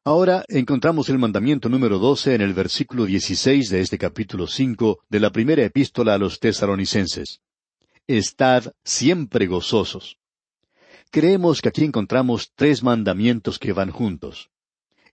Ahora 0.03 0.43
encontramos 0.48 1.10
el 1.10 1.20
mandamiento 1.20 1.70
número 1.70 2.00
doce 2.00 2.34
en 2.34 2.41
el 2.41 2.55
versículo 2.55 3.05
dieciséis 3.05 3.70
de 3.70 3.81
este 3.81 4.00
capítulo 4.00 4.48
cinco 4.48 5.01
de 5.10 5.20
la 5.20 5.29
primera 5.29 5.63
epístola 5.63 6.15
a 6.15 6.17
los 6.17 6.39
tesaronicenses. 6.39 7.41
Estad 8.08 8.74
siempre 8.84 9.46
gozosos. 9.46 10.17
Creemos 11.12 11.62
que 11.62 11.70
aquí 11.70 11.84
encontramos 11.84 12.51
tres 12.55 12.81
mandamientos 12.81 13.60
que 13.60 13.74
van 13.74 13.91
juntos. 13.91 14.50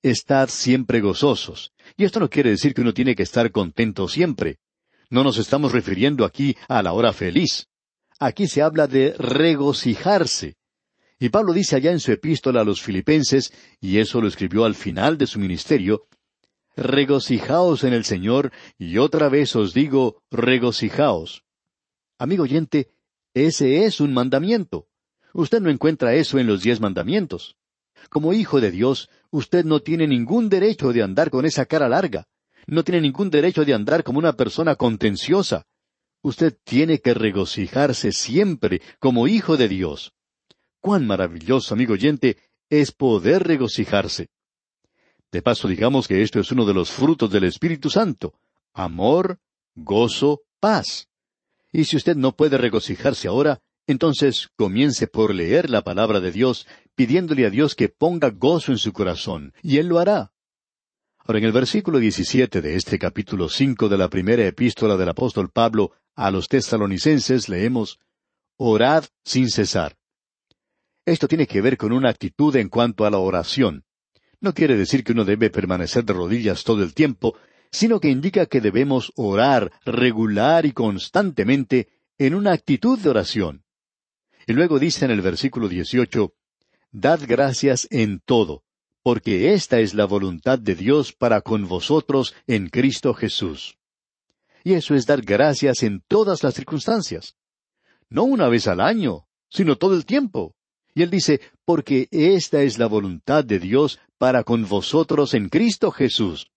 Estad 0.00 0.48
siempre 0.48 1.00
gozosos. 1.02 1.74
Y 1.98 2.04
esto 2.04 2.18
no 2.18 2.30
quiere 2.30 2.48
decir 2.48 2.72
que 2.72 2.80
uno 2.80 2.94
tiene 2.94 3.14
que 3.14 3.24
estar 3.24 3.52
contento 3.52 4.08
siempre. 4.08 4.56
No 5.10 5.22
nos 5.22 5.36
estamos 5.36 5.72
refiriendo 5.72 6.24
aquí 6.24 6.56
a 6.66 6.82
la 6.82 6.94
hora 6.94 7.12
feliz. 7.12 7.66
Aquí 8.18 8.48
se 8.48 8.62
habla 8.62 8.86
de 8.86 9.14
regocijarse. 9.18 10.56
Y 11.18 11.30
Pablo 11.30 11.52
dice 11.52 11.76
allá 11.76 11.90
en 11.90 12.00
su 12.00 12.12
epístola 12.12 12.60
a 12.60 12.64
los 12.64 12.80
filipenses, 12.80 13.52
y 13.80 13.98
eso 13.98 14.20
lo 14.20 14.28
escribió 14.28 14.64
al 14.64 14.74
final 14.74 15.18
de 15.18 15.26
su 15.26 15.40
ministerio, 15.40 16.06
regocijaos 16.76 17.82
en 17.82 17.92
el 17.92 18.04
Señor, 18.04 18.52
y 18.78 18.98
otra 18.98 19.28
vez 19.28 19.56
os 19.56 19.74
digo, 19.74 20.22
regocijaos. 20.30 21.42
Amigo 22.18 22.44
oyente, 22.44 22.90
ese 23.34 23.84
es 23.84 24.00
un 24.00 24.14
mandamiento. 24.14 24.86
Usted 25.32 25.60
no 25.60 25.70
encuentra 25.70 26.14
eso 26.14 26.38
en 26.38 26.46
los 26.46 26.62
diez 26.62 26.80
mandamientos. 26.80 27.56
Como 28.10 28.32
hijo 28.32 28.60
de 28.60 28.70
Dios, 28.70 29.10
usted 29.30 29.64
no 29.64 29.80
tiene 29.80 30.06
ningún 30.06 30.48
derecho 30.48 30.92
de 30.92 31.02
andar 31.02 31.30
con 31.30 31.44
esa 31.44 31.66
cara 31.66 31.88
larga. 31.88 32.28
No 32.66 32.84
tiene 32.84 33.00
ningún 33.00 33.30
derecho 33.30 33.64
de 33.64 33.74
andar 33.74 34.04
como 34.04 34.18
una 34.18 34.34
persona 34.34 34.76
contenciosa. 34.76 35.66
Usted 36.22 36.56
tiene 36.64 37.00
que 37.00 37.14
regocijarse 37.14 38.12
siempre 38.12 38.82
como 38.98 39.26
hijo 39.26 39.56
de 39.56 39.68
Dios. 39.68 40.12
Cuán 40.88 41.06
maravilloso, 41.06 41.74
amigo 41.74 41.92
oyente, 41.92 42.38
es 42.70 42.92
poder 42.92 43.42
regocijarse. 43.42 44.30
De 45.30 45.42
paso, 45.42 45.68
digamos 45.68 46.08
que 46.08 46.22
esto 46.22 46.40
es 46.40 46.50
uno 46.50 46.64
de 46.64 46.72
los 46.72 46.90
frutos 46.90 47.30
del 47.30 47.44
Espíritu 47.44 47.90
Santo. 47.90 48.32
Amor, 48.72 49.38
gozo, 49.74 50.40
paz. 50.60 51.10
Y 51.72 51.84
si 51.84 51.98
usted 51.98 52.16
no 52.16 52.34
puede 52.34 52.56
regocijarse 52.56 53.28
ahora, 53.28 53.60
entonces 53.86 54.48
comience 54.56 55.06
por 55.08 55.34
leer 55.34 55.68
la 55.68 55.84
palabra 55.84 56.20
de 56.20 56.32
Dios, 56.32 56.66
pidiéndole 56.94 57.44
a 57.44 57.50
Dios 57.50 57.74
que 57.74 57.90
ponga 57.90 58.30
gozo 58.30 58.72
en 58.72 58.78
su 58.78 58.94
corazón, 58.94 59.52
y 59.62 59.76
Él 59.76 59.88
lo 59.88 59.98
hará. 59.98 60.32
Ahora, 61.18 61.38
en 61.38 61.44
el 61.44 61.52
versículo 61.52 61.98
17 61.98 62.62
de 62.62 62.76
este 62.76 62.98
capítulo 62.98 63.50
cinco 63.50 63.90
de 63.90 63.98
la 63.98 64.08
primera 64.08 64.46
epístola 64.46 64.96
del 64.96 65.10
apóstol 65.10 65.50
Pablo 65.50 65.92
a 66.14 66.30
los 66.30 66.48
tesalonicenses 66.48 67.50
leemos, 67.50 68.00
Orad 68.56 69.04
sin 69.22 69.50
cesar. 69.50 69.97
Esto 71.08 71.26
tiene 71.26 71.46
que 71.46 71.62
ver 71.62 71.78
con 71.78 71.92
una 71.92 72.10
actitud 72.10 72.54
en 72.56 72.68
cuanto 72.68 73.06
a 73.06 73.10
la 73.10 73.16
oración. 73.16 73.82
No 74.42 74.52
quiere 74.52 74.76
decir 74.76 75.02
que 75.02 75.12
uno 75.12 75.24
debe 75.24 75.48
permanecer 75.48 76.04
de 76.04 76.12
rodillas 76.12 76.64
todo 76.64 76.82
el 76.82 76.92
tiempo, 76.92 77.34
sino 77.72 77.98
que 77.98 78.10
indica 78.10 78.44
que 78.44 78.60
debemos 78.60 79.10
orar 79.16 79.72
regular 79.86 80.66
y 80.66 80.72
constantemente 80.72 81.88
en 82.18 82.34
una 82.34 82.52
actitud 82.52 82.98
de 82.98 83.08
oración. 83.08 83.64
Y 84.46 84.52
luego 84.52 84.78
dice 84.78 85.06
en 85.06 85.10
el 85.10 85.22
versículo 85.22 85.66
18, 85.66 86.34
Dad 86.92 87.20
gracias 87.26 87.88
en 87.90 88.20
todo, 88.20 88.64
porque 89.02 89.54
esta 89.54 89.80
es 89.80 89.94
la 89.94 90.04
voluntad 90.04 90.58
de 90.58 90.74
Dios 90.74 91.14
para 91.14 91.40
con 91.40 91.68
vosotros 91.68 92.34
en 92.46 92.68
Cristo 92.68 93.14
Jesús. 93.14 93.78
Y 94.62 94.74
eso 94.74 94.94
es 94.94 95.06
dar 95.06 95.22
gracias 95.22 95.82
en 95.82 96.02
todas 96.06 96.42
las 96.42 96.52
circunstancias. 96.52 97.34
No 98.10 98.24
una 98.24 98.50
vez 98.50 98.68
al 98.68 98.82
año, 98.82 99.26
sino 99.48 99.76
todo 99.76 99.94
el 99.94 100.04
tiempo. 100.04 100.54
Y 100.98 101.02
él 101.02 101.10
dice, 101.10 101.40
porque 101.64 102.08
esta 102.10 102.62
es 102.62 102.76
la 102.76 102.88
voluntad 102.88 103.44
de 103.44 103.60
Dios 103.60 104.00
para 104.18 104.42
con 104.42 104.68
vosotros 104.68 105.32
en 105.32 105.48
Cristo 105.48 105.92
Jesús. 105.92 106.50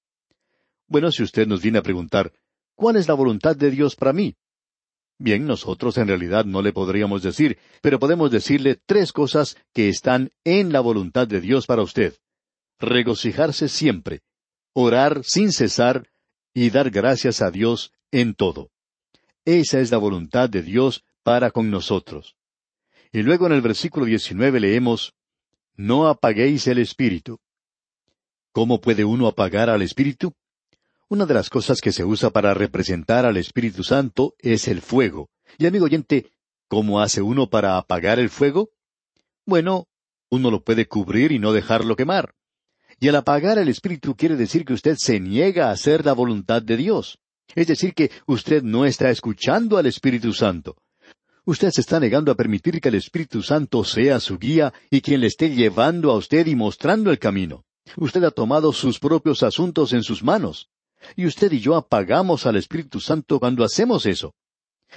Bueno, 0.87 1.11
si 1.11 1.21
usted 1.21 1.45
nos 1.45 1.61
viene 1.61 1.77
a 1.77 1.83
preguntar, 1.83 2.33
¿cuál 2.73 2.95
es 2.95 3.07
la 3.07 3.13
voluntad 3.13 3.55
de 3.55 3.69
Dios 3.69 3.95
para 3.95 4.13
mí? 4.13 4.35
Bien, 5.19 5.45
nosotros 5.45 5.95
en 5.99 6.07
realidad 6.07 6.45
no 6.45 6.63
le 6.63 6.73
podríamos 6.73 7.21
decir, 7.21 7.59
pero 7.83 7.99
podemos 7.99 8.31
decirle 8.31 8.79
tres 8.83 9.11
cosas 9.13 9.57
que 9.73 9.89
están 9.89 10.31
en 10.43 10.73
la 10.73 10.79
voluntad 10.79 11.27
de 11.27 11.39
Dios 11.39 11.67
para 11.67 11.83
usted. 11.83 12.15
Regocijarse 12.79 13.69
siempre, 13.69 14.21
orar 14.73 15.23
sin 15.23 15.51
cesar 15.51 16.09
y 16.51 16.71
dar 16.71 16.89
gracias 16.89 17.43
a 17.43 17.51
Dios 17.51 17.93
en 18.09 18.33
todo. 18.33 18.71
Esa 19.45 19.81
es 19.81 19.91
la 19.91 19.99
voluntad 19.99 20.49
de 20.49 20.63
Dios 20.63 21.03
para 21.21 21.51
con 21.51 21.69
nosotros. 21.69 22.35
Y 23.11 23.23
luego 23.23 23.45
en 23.47 23.53
el 23.53 23.61
versículo 23.61 24.05
19 24.05 24.59
leemos, 24.59 25.13
No 25.75 26.07
apaguéis 26.07 26.67
el 26.67 26.77
espíritu. 26.77 27.39
¿Cómo 28.53 28.81
puede 28.81 29.05
uno 29.05 29.27
apagar 29.27 29.69
al 29.69 29.81
espíritu? 29.81 30.33
Una 31.11 31.25
de 31.25 31.33
las 31.33 31.49
cosas 31.49 31.81
que 31.81 31.91
se 31.91 32.05
usa 32.05 32.29
para 32.29 32.53
representar 32.53 33.25
al 33.25 33.35
Espíritu 33.35 33.83
Santo 33.83 34.33
es 34.39 34.69
el 34.69 34.81
fuego. 34.81 35.29
Y 35.57 35.65
amigo 35.65 35.83
oyente, 35.83 36.31
¿cómo 36.69 37.01
hace 37.01 37.21
uno 37.21 37.49
para 37.49 37.77
apagar 37.77 38.17
el 38.17 38.29
fuego? 38.29 38.69
Bueno, 39.45 39.89
uno 40.29 40.49
lo 40.49 40.63
puede 40.63 40.87
cubrir 40.87 41.33
y 41.33 41.39
no 41.39 41.51
dejarlo 41.51 41.97
quemar. 41.97 42.33
Y 42.97 43.09
al 43.09 43.17
apagar 43.17 43.57
el 43.57 43.67
Espíritu 43.67 44.15
quiere 44.15 44.37
decir 44.37 44.63
que 44.63 44.71
usted 44.71 44.95
se 44.97 45.19
niega 45.19 45.67
a 45.67 45.71
hacer 45.71 46.05
la 46.05 46.13
voluntad 46.13 46.61
de 46.61 46.77
Dios. 46.77 47.19
Es 47.55 47.67
decir, 47.67 47.93
que 47.93 48.09
usted 48.25 48.63
no 48.63 48.85
está 48.85 49.09
escuchando 49.09 49.77
al 49.77 49.87
Espíritu 49.87 50.31
Santo. 50.31 50.77
Usted 51.43 51.71
se 51.71 51.81
está 51.81 51.99
negando 51.99 52.31
a 52.31 52.35
permitir 52.35 52.79
que 52.79 52.89
el 52.89 52.95
Espíritu 52.95 53.41
Santo 53.41 53.83
sea 53.83 54.19
su 54.19 54.37
guía 54.37 54.73
y 54.91 55.01
quien 55.01 55.21
le 55.21 55.27
esté 55.27 55.49
llevando 55.49 56.11
a 56.11 56.15
usted 56.15 56.45
y 56.45 56.55
mostrando 56.55 57.09
el 57.09 57.17
camino. 57.17 57.65
Usted 57.97 58.23
ha 58.23 58.31
tomado 58.31 58.71
sus 58.73 58.99
propios 58.99 59.41
asuntos 59.41 59.91
en 59.93 60.03
sus 60.03 60.23
manos. 60.23 60.69
Y 61.15 61.25
usted 61.25 61.51
y 61.51 61.59
yo 61.59 61.75
apagamos 61.75 62.45
al 62.45 62.57
Espíritu 62.57 62.99
Santo 62.99 63.39
cuando 63.39 63.63
hacemos 63.63 64.05
eso. 64.05 64.35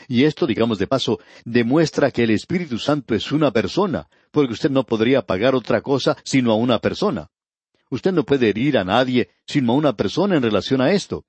Y 0.07 0.25
esto, 0.25 0.47
digamos 0.47 0.79
de 0.79 0.87
paso, 0.87 1.19
demuestra 1.47 2.11
que 2.11 2.25
el 2.25 2.31
Espíritu 2.31 2.79
Santo 2.79 3.15
es 3.15 3.33
una 3.33 3.51
persona, 3.51 4.09
porque 4.31 4.53
usted 4.53 4.71
no 4.71 4.85
podría 4.85 5.21
apagar 5.21 5.55
otra 5.55 5.81
cosa 5.81 6.17
sino 6.25 6.53
a 6.53 6.57
una 6.57 6.79
persona. 6.79 7.31
Usted 7.89 8.13
no 8.13 8.25
puede 8.25 8.51
herir 8.51 8.77
a 8.77 8.85
nadie 8.85 9.31
sino 9.47 9.73
a 9.73 9.77
una 9.77 9.97
persona 9.97 10.37
en 10.37 10.43
relación 10.43 10.83
a 10.83 10.93
esto. 10.93 11.25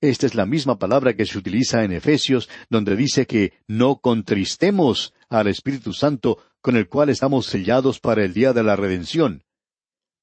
Esta 0.00 0.26
es 0.26 0.34
la 0.36 0.46
misma 0.46 0.78
palabra 0.78 1.14
que 1.14 1.26
se 1.26 1.38
utiliza 1.38 1.82
en 1.82 1.92
Efesios, 1.92 2.48
donde 2.70 2.94
dice 2.94 3.26
que 3.26 3.54
no 3.66 4.00
contristemos 4.00 5.12
al 5.28 5.48
Espíritu 5.48 5.92
Santo 5.92 6.38
con 6.60 6.76
el 6.76 6.88
cual 6.88 7.08
estamos 7.08 7.46
sellados 7.46 7.98
para 7.98 8.24
el 8.24 8.32
día 8.32 8.52
de 8.52 8.62
la 8.62 8.76
redención. 8.76 9.44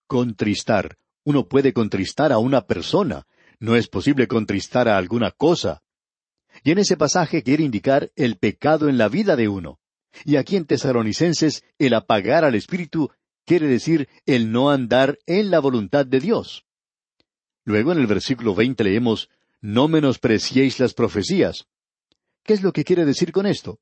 Contristar. 0.08 0.98
Uno 1.26 1.48
puede 1.48 1.74
contristar 1.74 2.32
a 2.32 2.38
una 2.38 2.68
persona, 2.68 3.26
no 3.60 3.76
es 3.76 3.88
posible 3.88 4.28
contristar 4.28 4.88
a 4.88 4.98
alguna 4.98 5.32
cosa. 5.32 5.82
Y 6.64 6.72
en 6.72 6.78
ese 6.78 6.96
pasaje 6.96 7.44
quiere 7.44 7.64
indicar 7.64 8.12
el 8.16 8.38
pecado 8.38 8.88
en 8.88 8.98
la 8.98 9.10
vida 9.10 9.36
de 9.36 9.50
uno. 9.50 9.80
Y 10.24 10.38
aquí 10.38 10.56
en 10.56 10.66
Tesalonicenses, 10.66 11.66
el 11.78 11.94
apagar 11.94 12.46
al 12.46 12.56
Espíritu 12.56 13.12
quiere 13.46 13.68
decir 13.68 14.08
el 14.26 14.52
no 14.52 14.70
andar 14.70 15.20
en 15.26 15.52
la 15.52 15.60
voluntad 15.60 16.06
de 16.06 16.20
Dios. 16.22 16.66
Luego 17.66 17.92
en 17.92 18.00
el 18.00 18.08
versículo 18.08 18.56
veinte 18.56 18.84
leemos, 18.84 19.30
No 19.66 19.88
menospreciéis 19.88 20.80
las 20.80 20.94
profecías. 20.94 21.66
¿Qué 22.44 22.54
es 22.54 22.62
lo 22.62 22.72
que 22.72 22.84
quiere 22.84 23.04
decir 23.04 23.32
con 23.32 23.48
esto? 23.48 23.80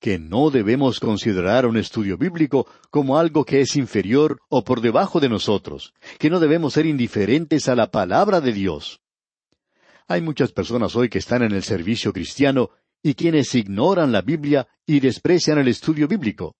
que 0.00 0.18
no 0.18 0.50
debemos 0.50 1.00
considerar 1.00 1.64
un 1.64 1.78
estudio 1.78 2.18
bíblico 2.18 2.66
como 2.90 3.16
algo 3.16 3.46
que 3.46 3.62
es 3.62 3.74
inferior 3.74 4.38
o 4.50 4.62
por 4.62 4.82
debajo 4.82 5.18
de 5.18 5.30
nosotros, 5.30 5.94
que 6.18 6.28
no 6.28 6.40
debemos 6.40 6.74
ser 6.74 6.84
indiferentes 6.84 7.68
a 7.70 7.74
la 7.74 7.90
palabra 7.90 8.42
de 8.42 8.52
Dios. 8.52 9.00
Hay 10.06 10.20
muchas 10.20 10.52
personas 10.52 10.94
hoy 10.94 11.08
que 11.08 11.18
están 11.18 11.42
en 11.42 11.52
el 11.52 11.62
servicio 11.62 12.12
cristiano 12.12 12.68
y 13.02 13.14
quienes 13.14 13.54
ignoran 13.54 14.12
la 14.12 14.20
Biblia 14.20 14.68
y 14.84 15.00
desprecian 15.00 15.56
el 15.56 15.68
estudio 15.68 16.06
bíblico. 16.06 16.54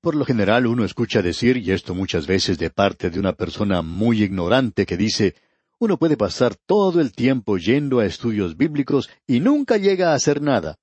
Por 0.00 0.14
lo 0.14 0.24
general 0.24 0.66
uno 0.66 0.84
escucha 0.84 1.20
decir, 1.20 1.58
y 1.58 1.72
esto 1.72 1.94
muchas 1.94 2.26
veces 2.26 2.56
de 2.56 2.70
parte 2.70 3.10
de 3.10 3.20
una 3.20 3.34
persona 3.34 3.82
muy 3.82 4.22
ignorante 4.22 4.86
que 4.86 4.96
dice, 4.96 5.34
Uno 5.82 5.96
puede 5.96 6.18
pasar 6.18 6.56
todo 6.66 7.00
el 7.00 7.10
tiempo 7.12 7.56
yendo 7.56 8.00
a 8.00 8.04
estudios 8.04 8.54
bíblicos 8.54 9.08
y 9.26 9.40
nunca 9.40 9.78
llega 9.78 10.12
a 10.12 10.14
hacer 10.14 10.42
nada. 10.42 10.76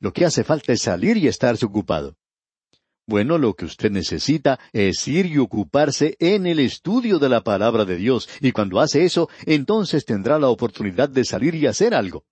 Lo 0.00 0.12
que 0.12 0.26
hace 0.26 0.44
falta 0.44 0.74
es 0.74 0.82
salir 0.82 1.16
y 1.16 1.28
estarse 1.28 1.64
ocupado. 1.64 2.14
Bueno, 3.06 3.38
lo 3.38 3.54
que 3.54 3.64
usted 3.64 3.90
necesita 3.90 4.60
es 4.74 5.08
ir 5.08 5.24
y 5.24 5.38
ocuparse 5.38 6.16
en 6.18 6.46
el 6.46 6.58
estudio 6.58 7.18
de 7.18 7.30
la 7.30 7.40
palabra 7.42 7.86
de 7.86 7.96
Dios, 7.96 8.28
y 8.42 8.52
cuando 8.52 8.80
hace 8.80 9.06
eso, 9.06 9.30
entonces 9.46 10.04
tendrá 10.04 10.38
la 10.38 10.48
oportunidad 10.48 11.08
de 11.08 11.24
salir 11.24 11.54
y 11.54 11.66
hacer 11.66 11.94
algo. 11.94 12.24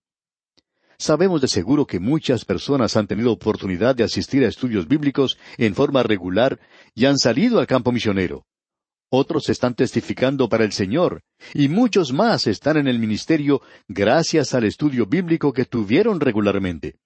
Sabemos 0.98 1.40
de 1.40 1.48
seguro 1.48 1.86
que 1.86 1.98
muchas 1.98 2.44
personas 2.44 2.94
han 2.94 3.06
tenido 3.06 3.32
oportunidad 3.32 3.96
de 3.96 4.04
asistir 4.04 4.44
a 4.44 4.48
estudios 4.48 4.86
bíblicos 4.86 5.38
en 5.56 5.74
forma 5.74 6.02
regular 6.02 6.60
y 6.94 7.06
han 7.06 7.18
salido 7.18 7.58
al 7.58 7.66
campo 7.66 7.90
misionero. 7.90 8.44
Otros 9.14 9.50
están 9.50 9.74
testificando 9.74 10.48
para 10.48 10.64
el 10.64 10.72
Señor, 10.72 11.22
y 11.52 11.68
muchos 11.68 12.14
más 12.14 12.46
están 12.46 12.78
en 12.78 12.88
el 12.88 12.98
ministerio 12.98 13.60
gracias 13.86 14.54
al 14.54 14.64
estudio 14.64 15.04
bíblico 15.04 15.52
que 15.52 15.66
tuvieron 15.66 16.18
regularmente. 16.18 16.96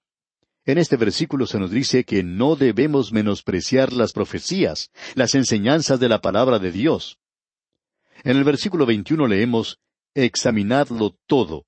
En 0.64 0.78
este 0.78 0.96
versículo 0.96 1.48
se 1.48 1.58
nos 1.58 1.72
dice 1.72 2.04
que 2.04 2.22
no 2.22 2.54
debemos 2.54 3.10
menospreciar 3.10 3.92
las 3.92 4.12
profecías, 4.12 4.92
las 5.16 5.34
enseñanzas 5.34 5.98
de 5.98 6.08
la 6.08 6.20
palabra 6.20 6.60
de 6.60 6.70
Dios. 6.70 7.18
En 8.22 8.36
el 8.36 8.44
versículo 8.44 8.86
21 8.86 9.26
leemos, 9.26 9.80
examinadlo 10.14 11.16
todo, 11.26 11.66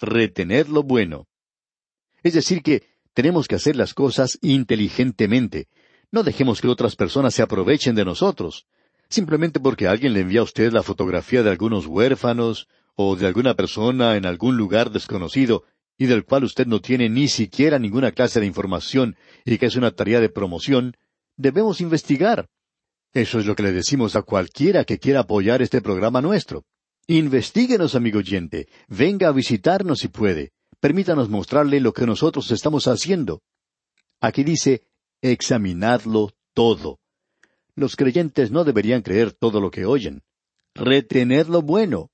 retened 0.00 0.66
lo 0.66 0.82
bueno. 0.82 1.28
Es 2.24 2.34
decir, 2.34 2.64
que 2.64 2.82
tenemos 3.14 3.46
que 3.46 3.54
hacer 3.54 3.76
las 3.76 3.94
cosas 3.94 4.40
inteligentemente. 4.42 5.68
No 6.10 6.24
dejemos 6.24 6.60
que 6.60 6.66
otras 6.66 6.96
personas 6.96 7.32
se 7.32 7.42
aprovechen 7.42 7.94
de 7.94 8.04
nosotros 8.04 8.66
simplemente 9.08 9.60
porque 9.60 9.88
alguien 9.88 10.12
le 10.12 10.20
envía 10.20 10.40
a 10.40 10.44
usted 10.44 10.72
la 10.72 10.82
fotografía 10.82 11.42
de 11.42 11.50
algunos 11.50 11.86
huérfanos 11.86 12.68
o 12.94 13.16
de 13.16 13.26
alguna 13.26 13.54
persona 13.54 14.16
en 14.16 14.26
algún 14.26 14.56
lugar 14.56 14.90
desconocido 14.90 15.64
y 15.96 16.06
del 16.06 16.24
cual 16.24 16.44
usted 16.44 16.66
no 16.66 16.80
tiene 16.80 17.08
ni 17.08 17.28
siquiera 17.28 17.78
ninguna 17.78 18.12
clase 18.12 18.40
de 18.40 18.46
información 18.46 19.16
y 19.44 19.58
que 19.58 19.66
es 19.66 19.76
una 19.76 19.90
tarea 19.90 20.20
de 20.20 20.28
promoción, 20.28 20.96
debemos 21.36 21.80
investigar. 21.80 22.48
Eso 23.12 23.38
es 23.38 23.46
lo 23.46 23.56
que 23.56 23.62
le 23.62 23.72
decimos 23.72 24.14
a 24.16 24.22
cualquiera 24.22 24.84
que 24.84 24.98
quiera 24.98 25.20
apoyar 25.20 25.62
este 25.62 25.80
programa 25.80 26.20
nuestro. 26.20 26.64
Investíguenos, 27.06 27.94
amigo 27.94 28.18
oyente. 28.18 28.68
Venga 28.86 29.28
a 29.28 29.32
visitarnos 29.32 30.00
si 30.00 30.08
puede. 30.08 30.52
Permítanos 30.78 31.28
mostrarle 31.28 31.80
lo 31.80 31.92
que 31.92 32.06
nosotros 32.06 32.50
estamos 32.50 32.86
haciendo. 32.86 33.42
Aquí 34.20 34.44
dice, 34.44 34.82
examinadlo 35.22 36.30
todo. 36.52 37.00
Los 37.78 37.94
creyentes 37.94 38.50
no 38.50 38.64
deberían 38.64 39.02
creer 39.02 39.30
todo 39.30 39.60
lo 39.60 39.70
que 39.70 39.86
oyen. 39.86 40.24
Retener 40.74 41.48
lo 41.48 41.62
bueno. 41.62 42.10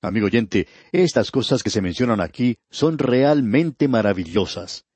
Amigo 0.00 0.24
oyente, 0.24 0.66
estas 0.90 1.30
cosas 1.30 1.62
que 1.62 1.68
se 1.68 1.82
mencionan 1.82 2.22
aquí 2.22 2.56
son 2.70 2.96
realmente 2.96 3.88
maravillosas. 3.88 4.86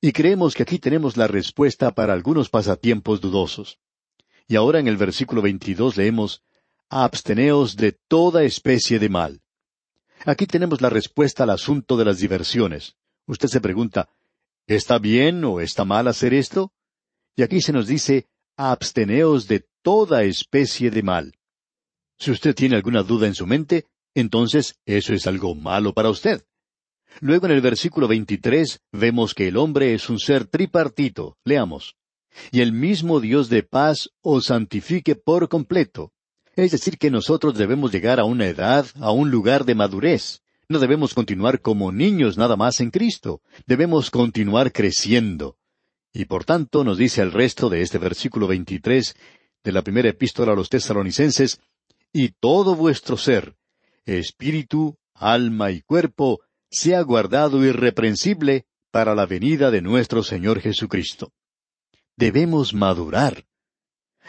Y 0.00 0.12
creemos 0.12 0.54
que 0.54 0.62
aquí 0.62 0.78
tenemos 0.78 1.18
la 1.18 1.26
respuesta 1.26 1.94
para 1.94 2.14
algunos 2.14 2.48
pasatiempos 2.48 3.20
dudosos. 3.20 3.78
Y 4.48 4.56
ahora 4.56 4.80
en 4.80 4.88
el 4.88 4.96
versículo 4.96 5.42
22 5.42 5.98
leemos, 5.98 6.42
Absteneos 6.88 7.76
de 7.76 7.92
toda 7.92 8.44
especie 8.44 8.98
de 8.98 9.10
mal. 9.10 9.42
Aquí 10.24 10.46
tenemos 10.46 10.80
la 10.80 10.88
respuesta 10.88 11.42
al 11.42 11.50
asunto 11.50 11.98
de 11.98 12.06
las 12.06 12.16
diversiones. 12.16 12.96
Usted 13.26 13.48
se 13.48 13.60
pregunta, 13.60 14.08
¿está 14.66 14.98
bien 14.98 15.44
o 15.44 15.60
está 15.60 15.84
mal 15.84 16.08
hacer 16.08 16.32
esto? 16.32 16.72
Y 17.36 17.42
aquí 17.42 17.60
se 17.60 17.74
nos 17.74 17.86
dice, 17.86 18.26
absteneos 18.56 19.46
de 19.48 19.66
toda 19.82 20.24
especie 20.24 20.90
de 20.90 21.02
mal. 21.02 21.34
Si 22.18 22.30
usted 22.30 22.54
tiene 22.54 22.76
alguna 22.76 23.02
duda 23.02 23.26
en 23.26 23.34
su 23.34 23.46
mente, 23.46 23.86
entonces 24.14 24.76
eso 24.86 25.12
es 25.12 25.26
algo 25.26 25.54
malo 25.54 25.92
para 25.92 26.10
usted. 26.10 26.44
Luego 27.20 27.46
en 27.46 27.52
el 27.52 27.60
versículo 27.60 28.08
23 28.08 28.80
vemos 28.92 29.34
que 29.34 29.48
el 29.48 29.56
hombre 29.56 29.94
es 29.94 30.08
un 30.10 30.18
ser 30.18 30.46
tripartito. 30.46 31.36
Leamos. 31.44 31.96
Y 32.50 32.60
el 32.60 32.72
mismo 32.72 33.20
Dios 33.20 33.48
de 33.48 33.62
paz 33.62 34.10
os 34.22 34.46
santifique 34.46 35.14
por 35.14 35.48
completo. 35.48 36.12
Es 36.54 36.72
decir, 36.72 36.98
que 36.98 37.10
nosotros 37.10 37.56
debemos 37.56 37.92
llegar 37.92 38.18
a 38.18 38.24
una 38.24 38.46
edad, 38.46 38.86
a 39.00 39.10
un 39.10 39.30
lugar 39.30 39.64
de 39.64 39.74
madurez. 39.74 40.40
No 40.68 40.78
debemos 40.78 41.14
continuar 41.14 41.60
como 41.60 41.92
niños 41.92 42.36
nada 42.36 42.56
más 42.56 42.80
en 42.80 42.90
Cristo. 42.90 43.40
Debemos 43.66 44.10
continuar 44.10 44.72
creciendo. 44.72 45.58
Y 46.16 46.24
por 46.24 46.46
tanto 46.46 46.82
nos 46.82 46.96
dice 46.96 47.20
el 47.20 47.30
resto 47.30 47.68
de 47.68 47.82
este 47.82 47.98
versículo 47.98 48.46
23 48.46 49.14
de 49.62 49.70
la 49.70 49.82
primera 49.82 50.08
epístola 50.08 50.52
a 50.52 50.56
los 50.56 50.70
tesaronicenses, 50.70 51.60
y 52.10 52.30
todo 52.30 52.74
vuestro 52.74 53.18
ser, 53.18 53.54
espíritu, 54.06 54.96
alma 55.12 55.72
y 55.72 55.82
cuerpo, 55.82 56.40
sea 56.70 57.02
guardado 57.02 57.62
irreprensible 57.62 58.64
para 58.90 59.14
la 59.14 59.26
venida 59.26 59.70
de 59.70 59.82
nuestro 59.82 60.22
Señor 60.22 60.60
Jesucristo. 60.60 61.34
Debemos 62.16 62.72
madurar. 62.72 63.44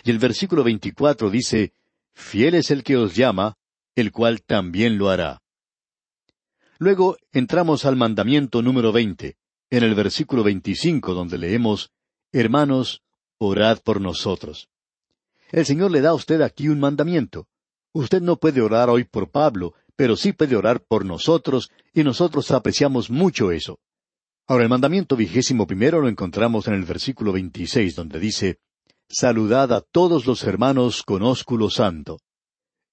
Y 0.03 0.11
el 0.11 0.19
versículo 0.19 0.65
24 0.65 1.29
dice, 1.29 1.71
Fiel 2.13 2.55
es 2.55 2.69
el 2.69 2.83
que 2.83 2.97
os 2.97 3.15
llama, 3.15 3.55
el 3.95 4.11
cual 4.11 4.41
también 4.41 4.97
lo 4.97 5.09
hará. 5.09 5.41
Luego 6.79 7.15
entramos 7.31 7.85
al 7.85 7.95
mandamiento 7.95 8.61
número 8.61 8.91
20, 8.91 9.37
en 9.69 9.83
el 9.83 9.95
versículo 9.95 10.43
25, 10.43 11.13
donde 11.13 11.37
leemos, 11.37 11.91
Hermanos, 12.31 13.01
orad 13.37 13.79
por 13.83 14.01
nosotros. 14.01 14.69
El 15.51 15.65
Señor 15.65 15.91
le 15.91 16.01
da 16.01 16.09
a 16.09 16.13
usted 16.13 16.41
aquí 16.41 16.67
un 16.67 16.79
mandamiento. 16.79 17.47
Usted 17.93 18.21
no 18.21 18.37
puede 18.37 18.61
orar 18.61 18.89
hoy 18.89 19.05
por 19.05 19.29
Pablo, 19.29 19.73
pero 19.95 20.15
sí 20.15 20.33
puede 20.33 20.55
orar 20.55 20.81
por 20.81 21.05
nosotros, 21.05 21.71
y 21.93 22.03
nosotros 22.03 22.51
apreciamos 22.51 23.09
mucho 23.09 23.51
eso. 23.51 23.79
Ahora, 24.45 24.63
el 24.63 24.69
mandamiento 24.69 25.15
vigésimo 25.15 25.67
primero 25.67 25.99
lo 25.99 26.07
encontramos 26.07 26.67
en 26.67 26.73
el 26.73 26.83
versículo 26.83 27.33
26, 27.33 27.95
donde 27.95 28.19
dice, 28.19 28.59
Saludad 29.09 29.71
a 29.73 29.81
todos 29.81 30.25
los 30.25 30.43
hermanos 30.43 31.01
con 31.01 31.23
ósculo 31.23 31.69
santo. 31.69 32.19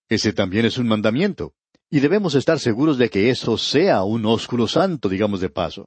Ese 0.09 0.33
también 0.33 0.65
es 0.65 0.79
un 0.79 0.87
mandamiento, 0.87 1.55
y 1.91 2.01
debemos 2.01 2.35
estar 2.35 2.59
seguros 2.59 2.99
de 2.99 3.11
que 3.11 3.31
eso 3.31 3.59
sea 3.59 4.05
un 4.05 4.27
ósculo 4.27 4.69
santo, 4.69 5.09
digamos 5.09 5.41
de 5.41 5.51
paso. 5.51 5.87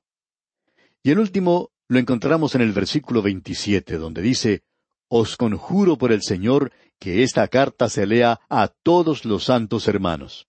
Y 1.04 1.12
el 1.12 1.20
último 1.20 1.72
lo 1.88 2.00
encontramos 2.00 2.56
en 2.56 2.62
el 2.62 2.74
versículo 2.74 3.22
27, 3.22 3.98
donde 3.98 4.22
dice, 4.22 4.64
Os 5.08 5.38
conjuro 5.38 5.98
por 5.98 6.12
el 6.12 6.22
Señor 6.22 6.72
que 7.00 7.24
esta 7.24 7.48
carta 7.48 7.90
se 7.90 8.06
lea 8.06 8.40
a 8.50 8.68
todos 8.68 9.26
los 9.26 9.46
santos 9.46 9.88
hermanos. 9.88 10.48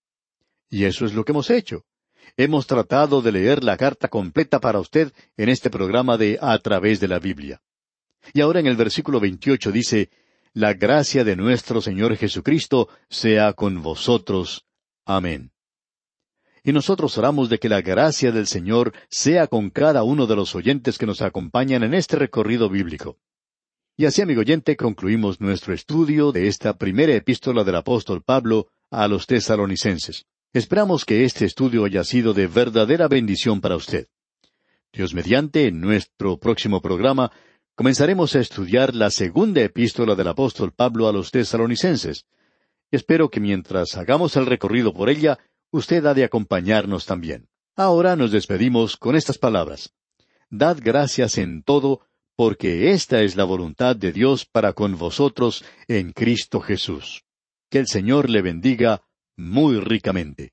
Y 0.70 0.84
eso 0.84 1.06
es 1.06 1.14
lo 1.14 1.24
que 1.24 1.32
hemos 1.32 1.50
hecho. 1.50 1.84
Hemos 2.36 2.66
tratado 2.66 3.22
de 3.22 3.32
leer 3.32 3.64
la 3.64 3.76
carta 3.76 4.08
completa 4.08 4.60
para 4.60 4.80
usted 4.80 5.12
en 5.36 5.48
este 5.48 5.70
programa 5.70 6.16
de 6.16 6.38
A 6.40 6.58
través 6.58 7.00
de 7.00 7.08
la 7.08 7.18
Biblia. 7.18 7.62
Y 8.34 8.40
ahora 8.40 8.60
en 8.60 8.66
el 8.66 8.76
versículo 8.76 9.20
28 9.20 9.72
dice, 9.72 10.10
La 10.52 10.74
gracia 10.74 11.24
de 11.24 11.36
nuestro 11.36 11.80
Señor 11.80 12.16
Jesucristo 12.16 12.88
sea 13.08 13.52
con 13.54 13.82
vosotros. 13.82 14.66
Amén. 15.04 15.52
Y 16.68 16.72
nosotros 16.74 17.16
oramos 17.16 17.48
de 17.48 17.58
que 17.58 17.70
la 17.70 17.80
gracia 17.80 18.30
del 18.30 18.46
Señor 18.46 18.92
sea 19.08 19.46
con 19.46 19.70
cada 19.70 20.02
uno 20.02 20.26
de 20.26 20.36
los 20.36 20.54
oyentes 20.54 20.98
que 20.98 21.06
nos 21.06 21.22
acompañan 21.22 21.82
en 21.82 21.94
este 21.94 22.16
recorrido 22.16 22.68
bíblico. 22.68 23.16
Y 23.96 24.04
así, 24.04 24.20
amigo 24.20 24.42
oyente, 24.42 24.76
concluimos 24.76 25.40
nuestro 25.40 25.72
estudio 25.72 26.30
de 26.30 26.46
esta 26.46 26.76
primera 26.76 27.14
epístola 27.14 27.64
del 27.64 27.76
apóstol 27.76 28.22
Pablo 28.22 28.68
a 28.90 29.08
los 29.08 29.26
tesaronicenses. 29.26 30.26
Esperamos 30.52 31.06
que 31.06 31.24
este 31.24 31.46
estudio 31.46 31.86
haya 31.86 32.04
sido 32.04 32.34
de 32.34 32.48
verdadera 32.48 33.08
bendición 33.08 33.62
para 33.62 33.76
usted. 33.76 34.08
Dios 34.92 35.14
mediante, 35.14 35.68
en 35.68 35.80
nuestro 35.80 36.36
próximo 36.36 36.82
programa, 36.82 37.32
comenzaremos 37.76 38.36
a 38.36 38.40
estudiar 38.40 38.94
la 38.94 39.10
segunda 39.10 39.62
epístola 39.62 40.14
del 40.14 40.28
apóstol 40.28 40.72
Pablo 40.72 41.08
a 41.08 41.14
los 41.14 41.30
tesaronicenses. 41.30 42.26
Espero 42.90 43.30
que 43.30 43.40
mientras 43.40 43.96
hagamos 43.96 44.36
el 44.36 44.44
recorrido 44.44 44.92
por 44.92 45.08
ella, 45.08 45.38
usted 45.70 46.04
ha 46.06 46.14
de 46.14 46.24
acompañarnos 46.24 47.06
también. 47.06 47.48
Ahora 47.76 48.16
nos 48.16 48.32
despedimos 48.32 48.96
con 48.96 49.16
estas 49.16 49.38
palabras. 49.38 49.94
Dad 50.50 50.78
gracias 50.82 51.38
en 51.38 51.62
todo, 51.62 52.00
porque 52.36 52.90
esta 52.92 53.22
es 53.22 53.36
la 53.36 53.44
voluntad 53.44 53.94
de 53.96 54.12
Dios 54.12 54.44
para 54.44 54.72
con 54.72 54.96
vosotros 54.98 55.64
en 55.86 56.12
Cristo 56.12 56.60
Jesús. 56.60 57.24
Que 57.70 57.78
el 57.78 57.86
Señor 57.86 58.30
le 58.30 58.42
bendiga 58.42 59.02
muy 59.36 59.78
ricamente. 59.78 60.52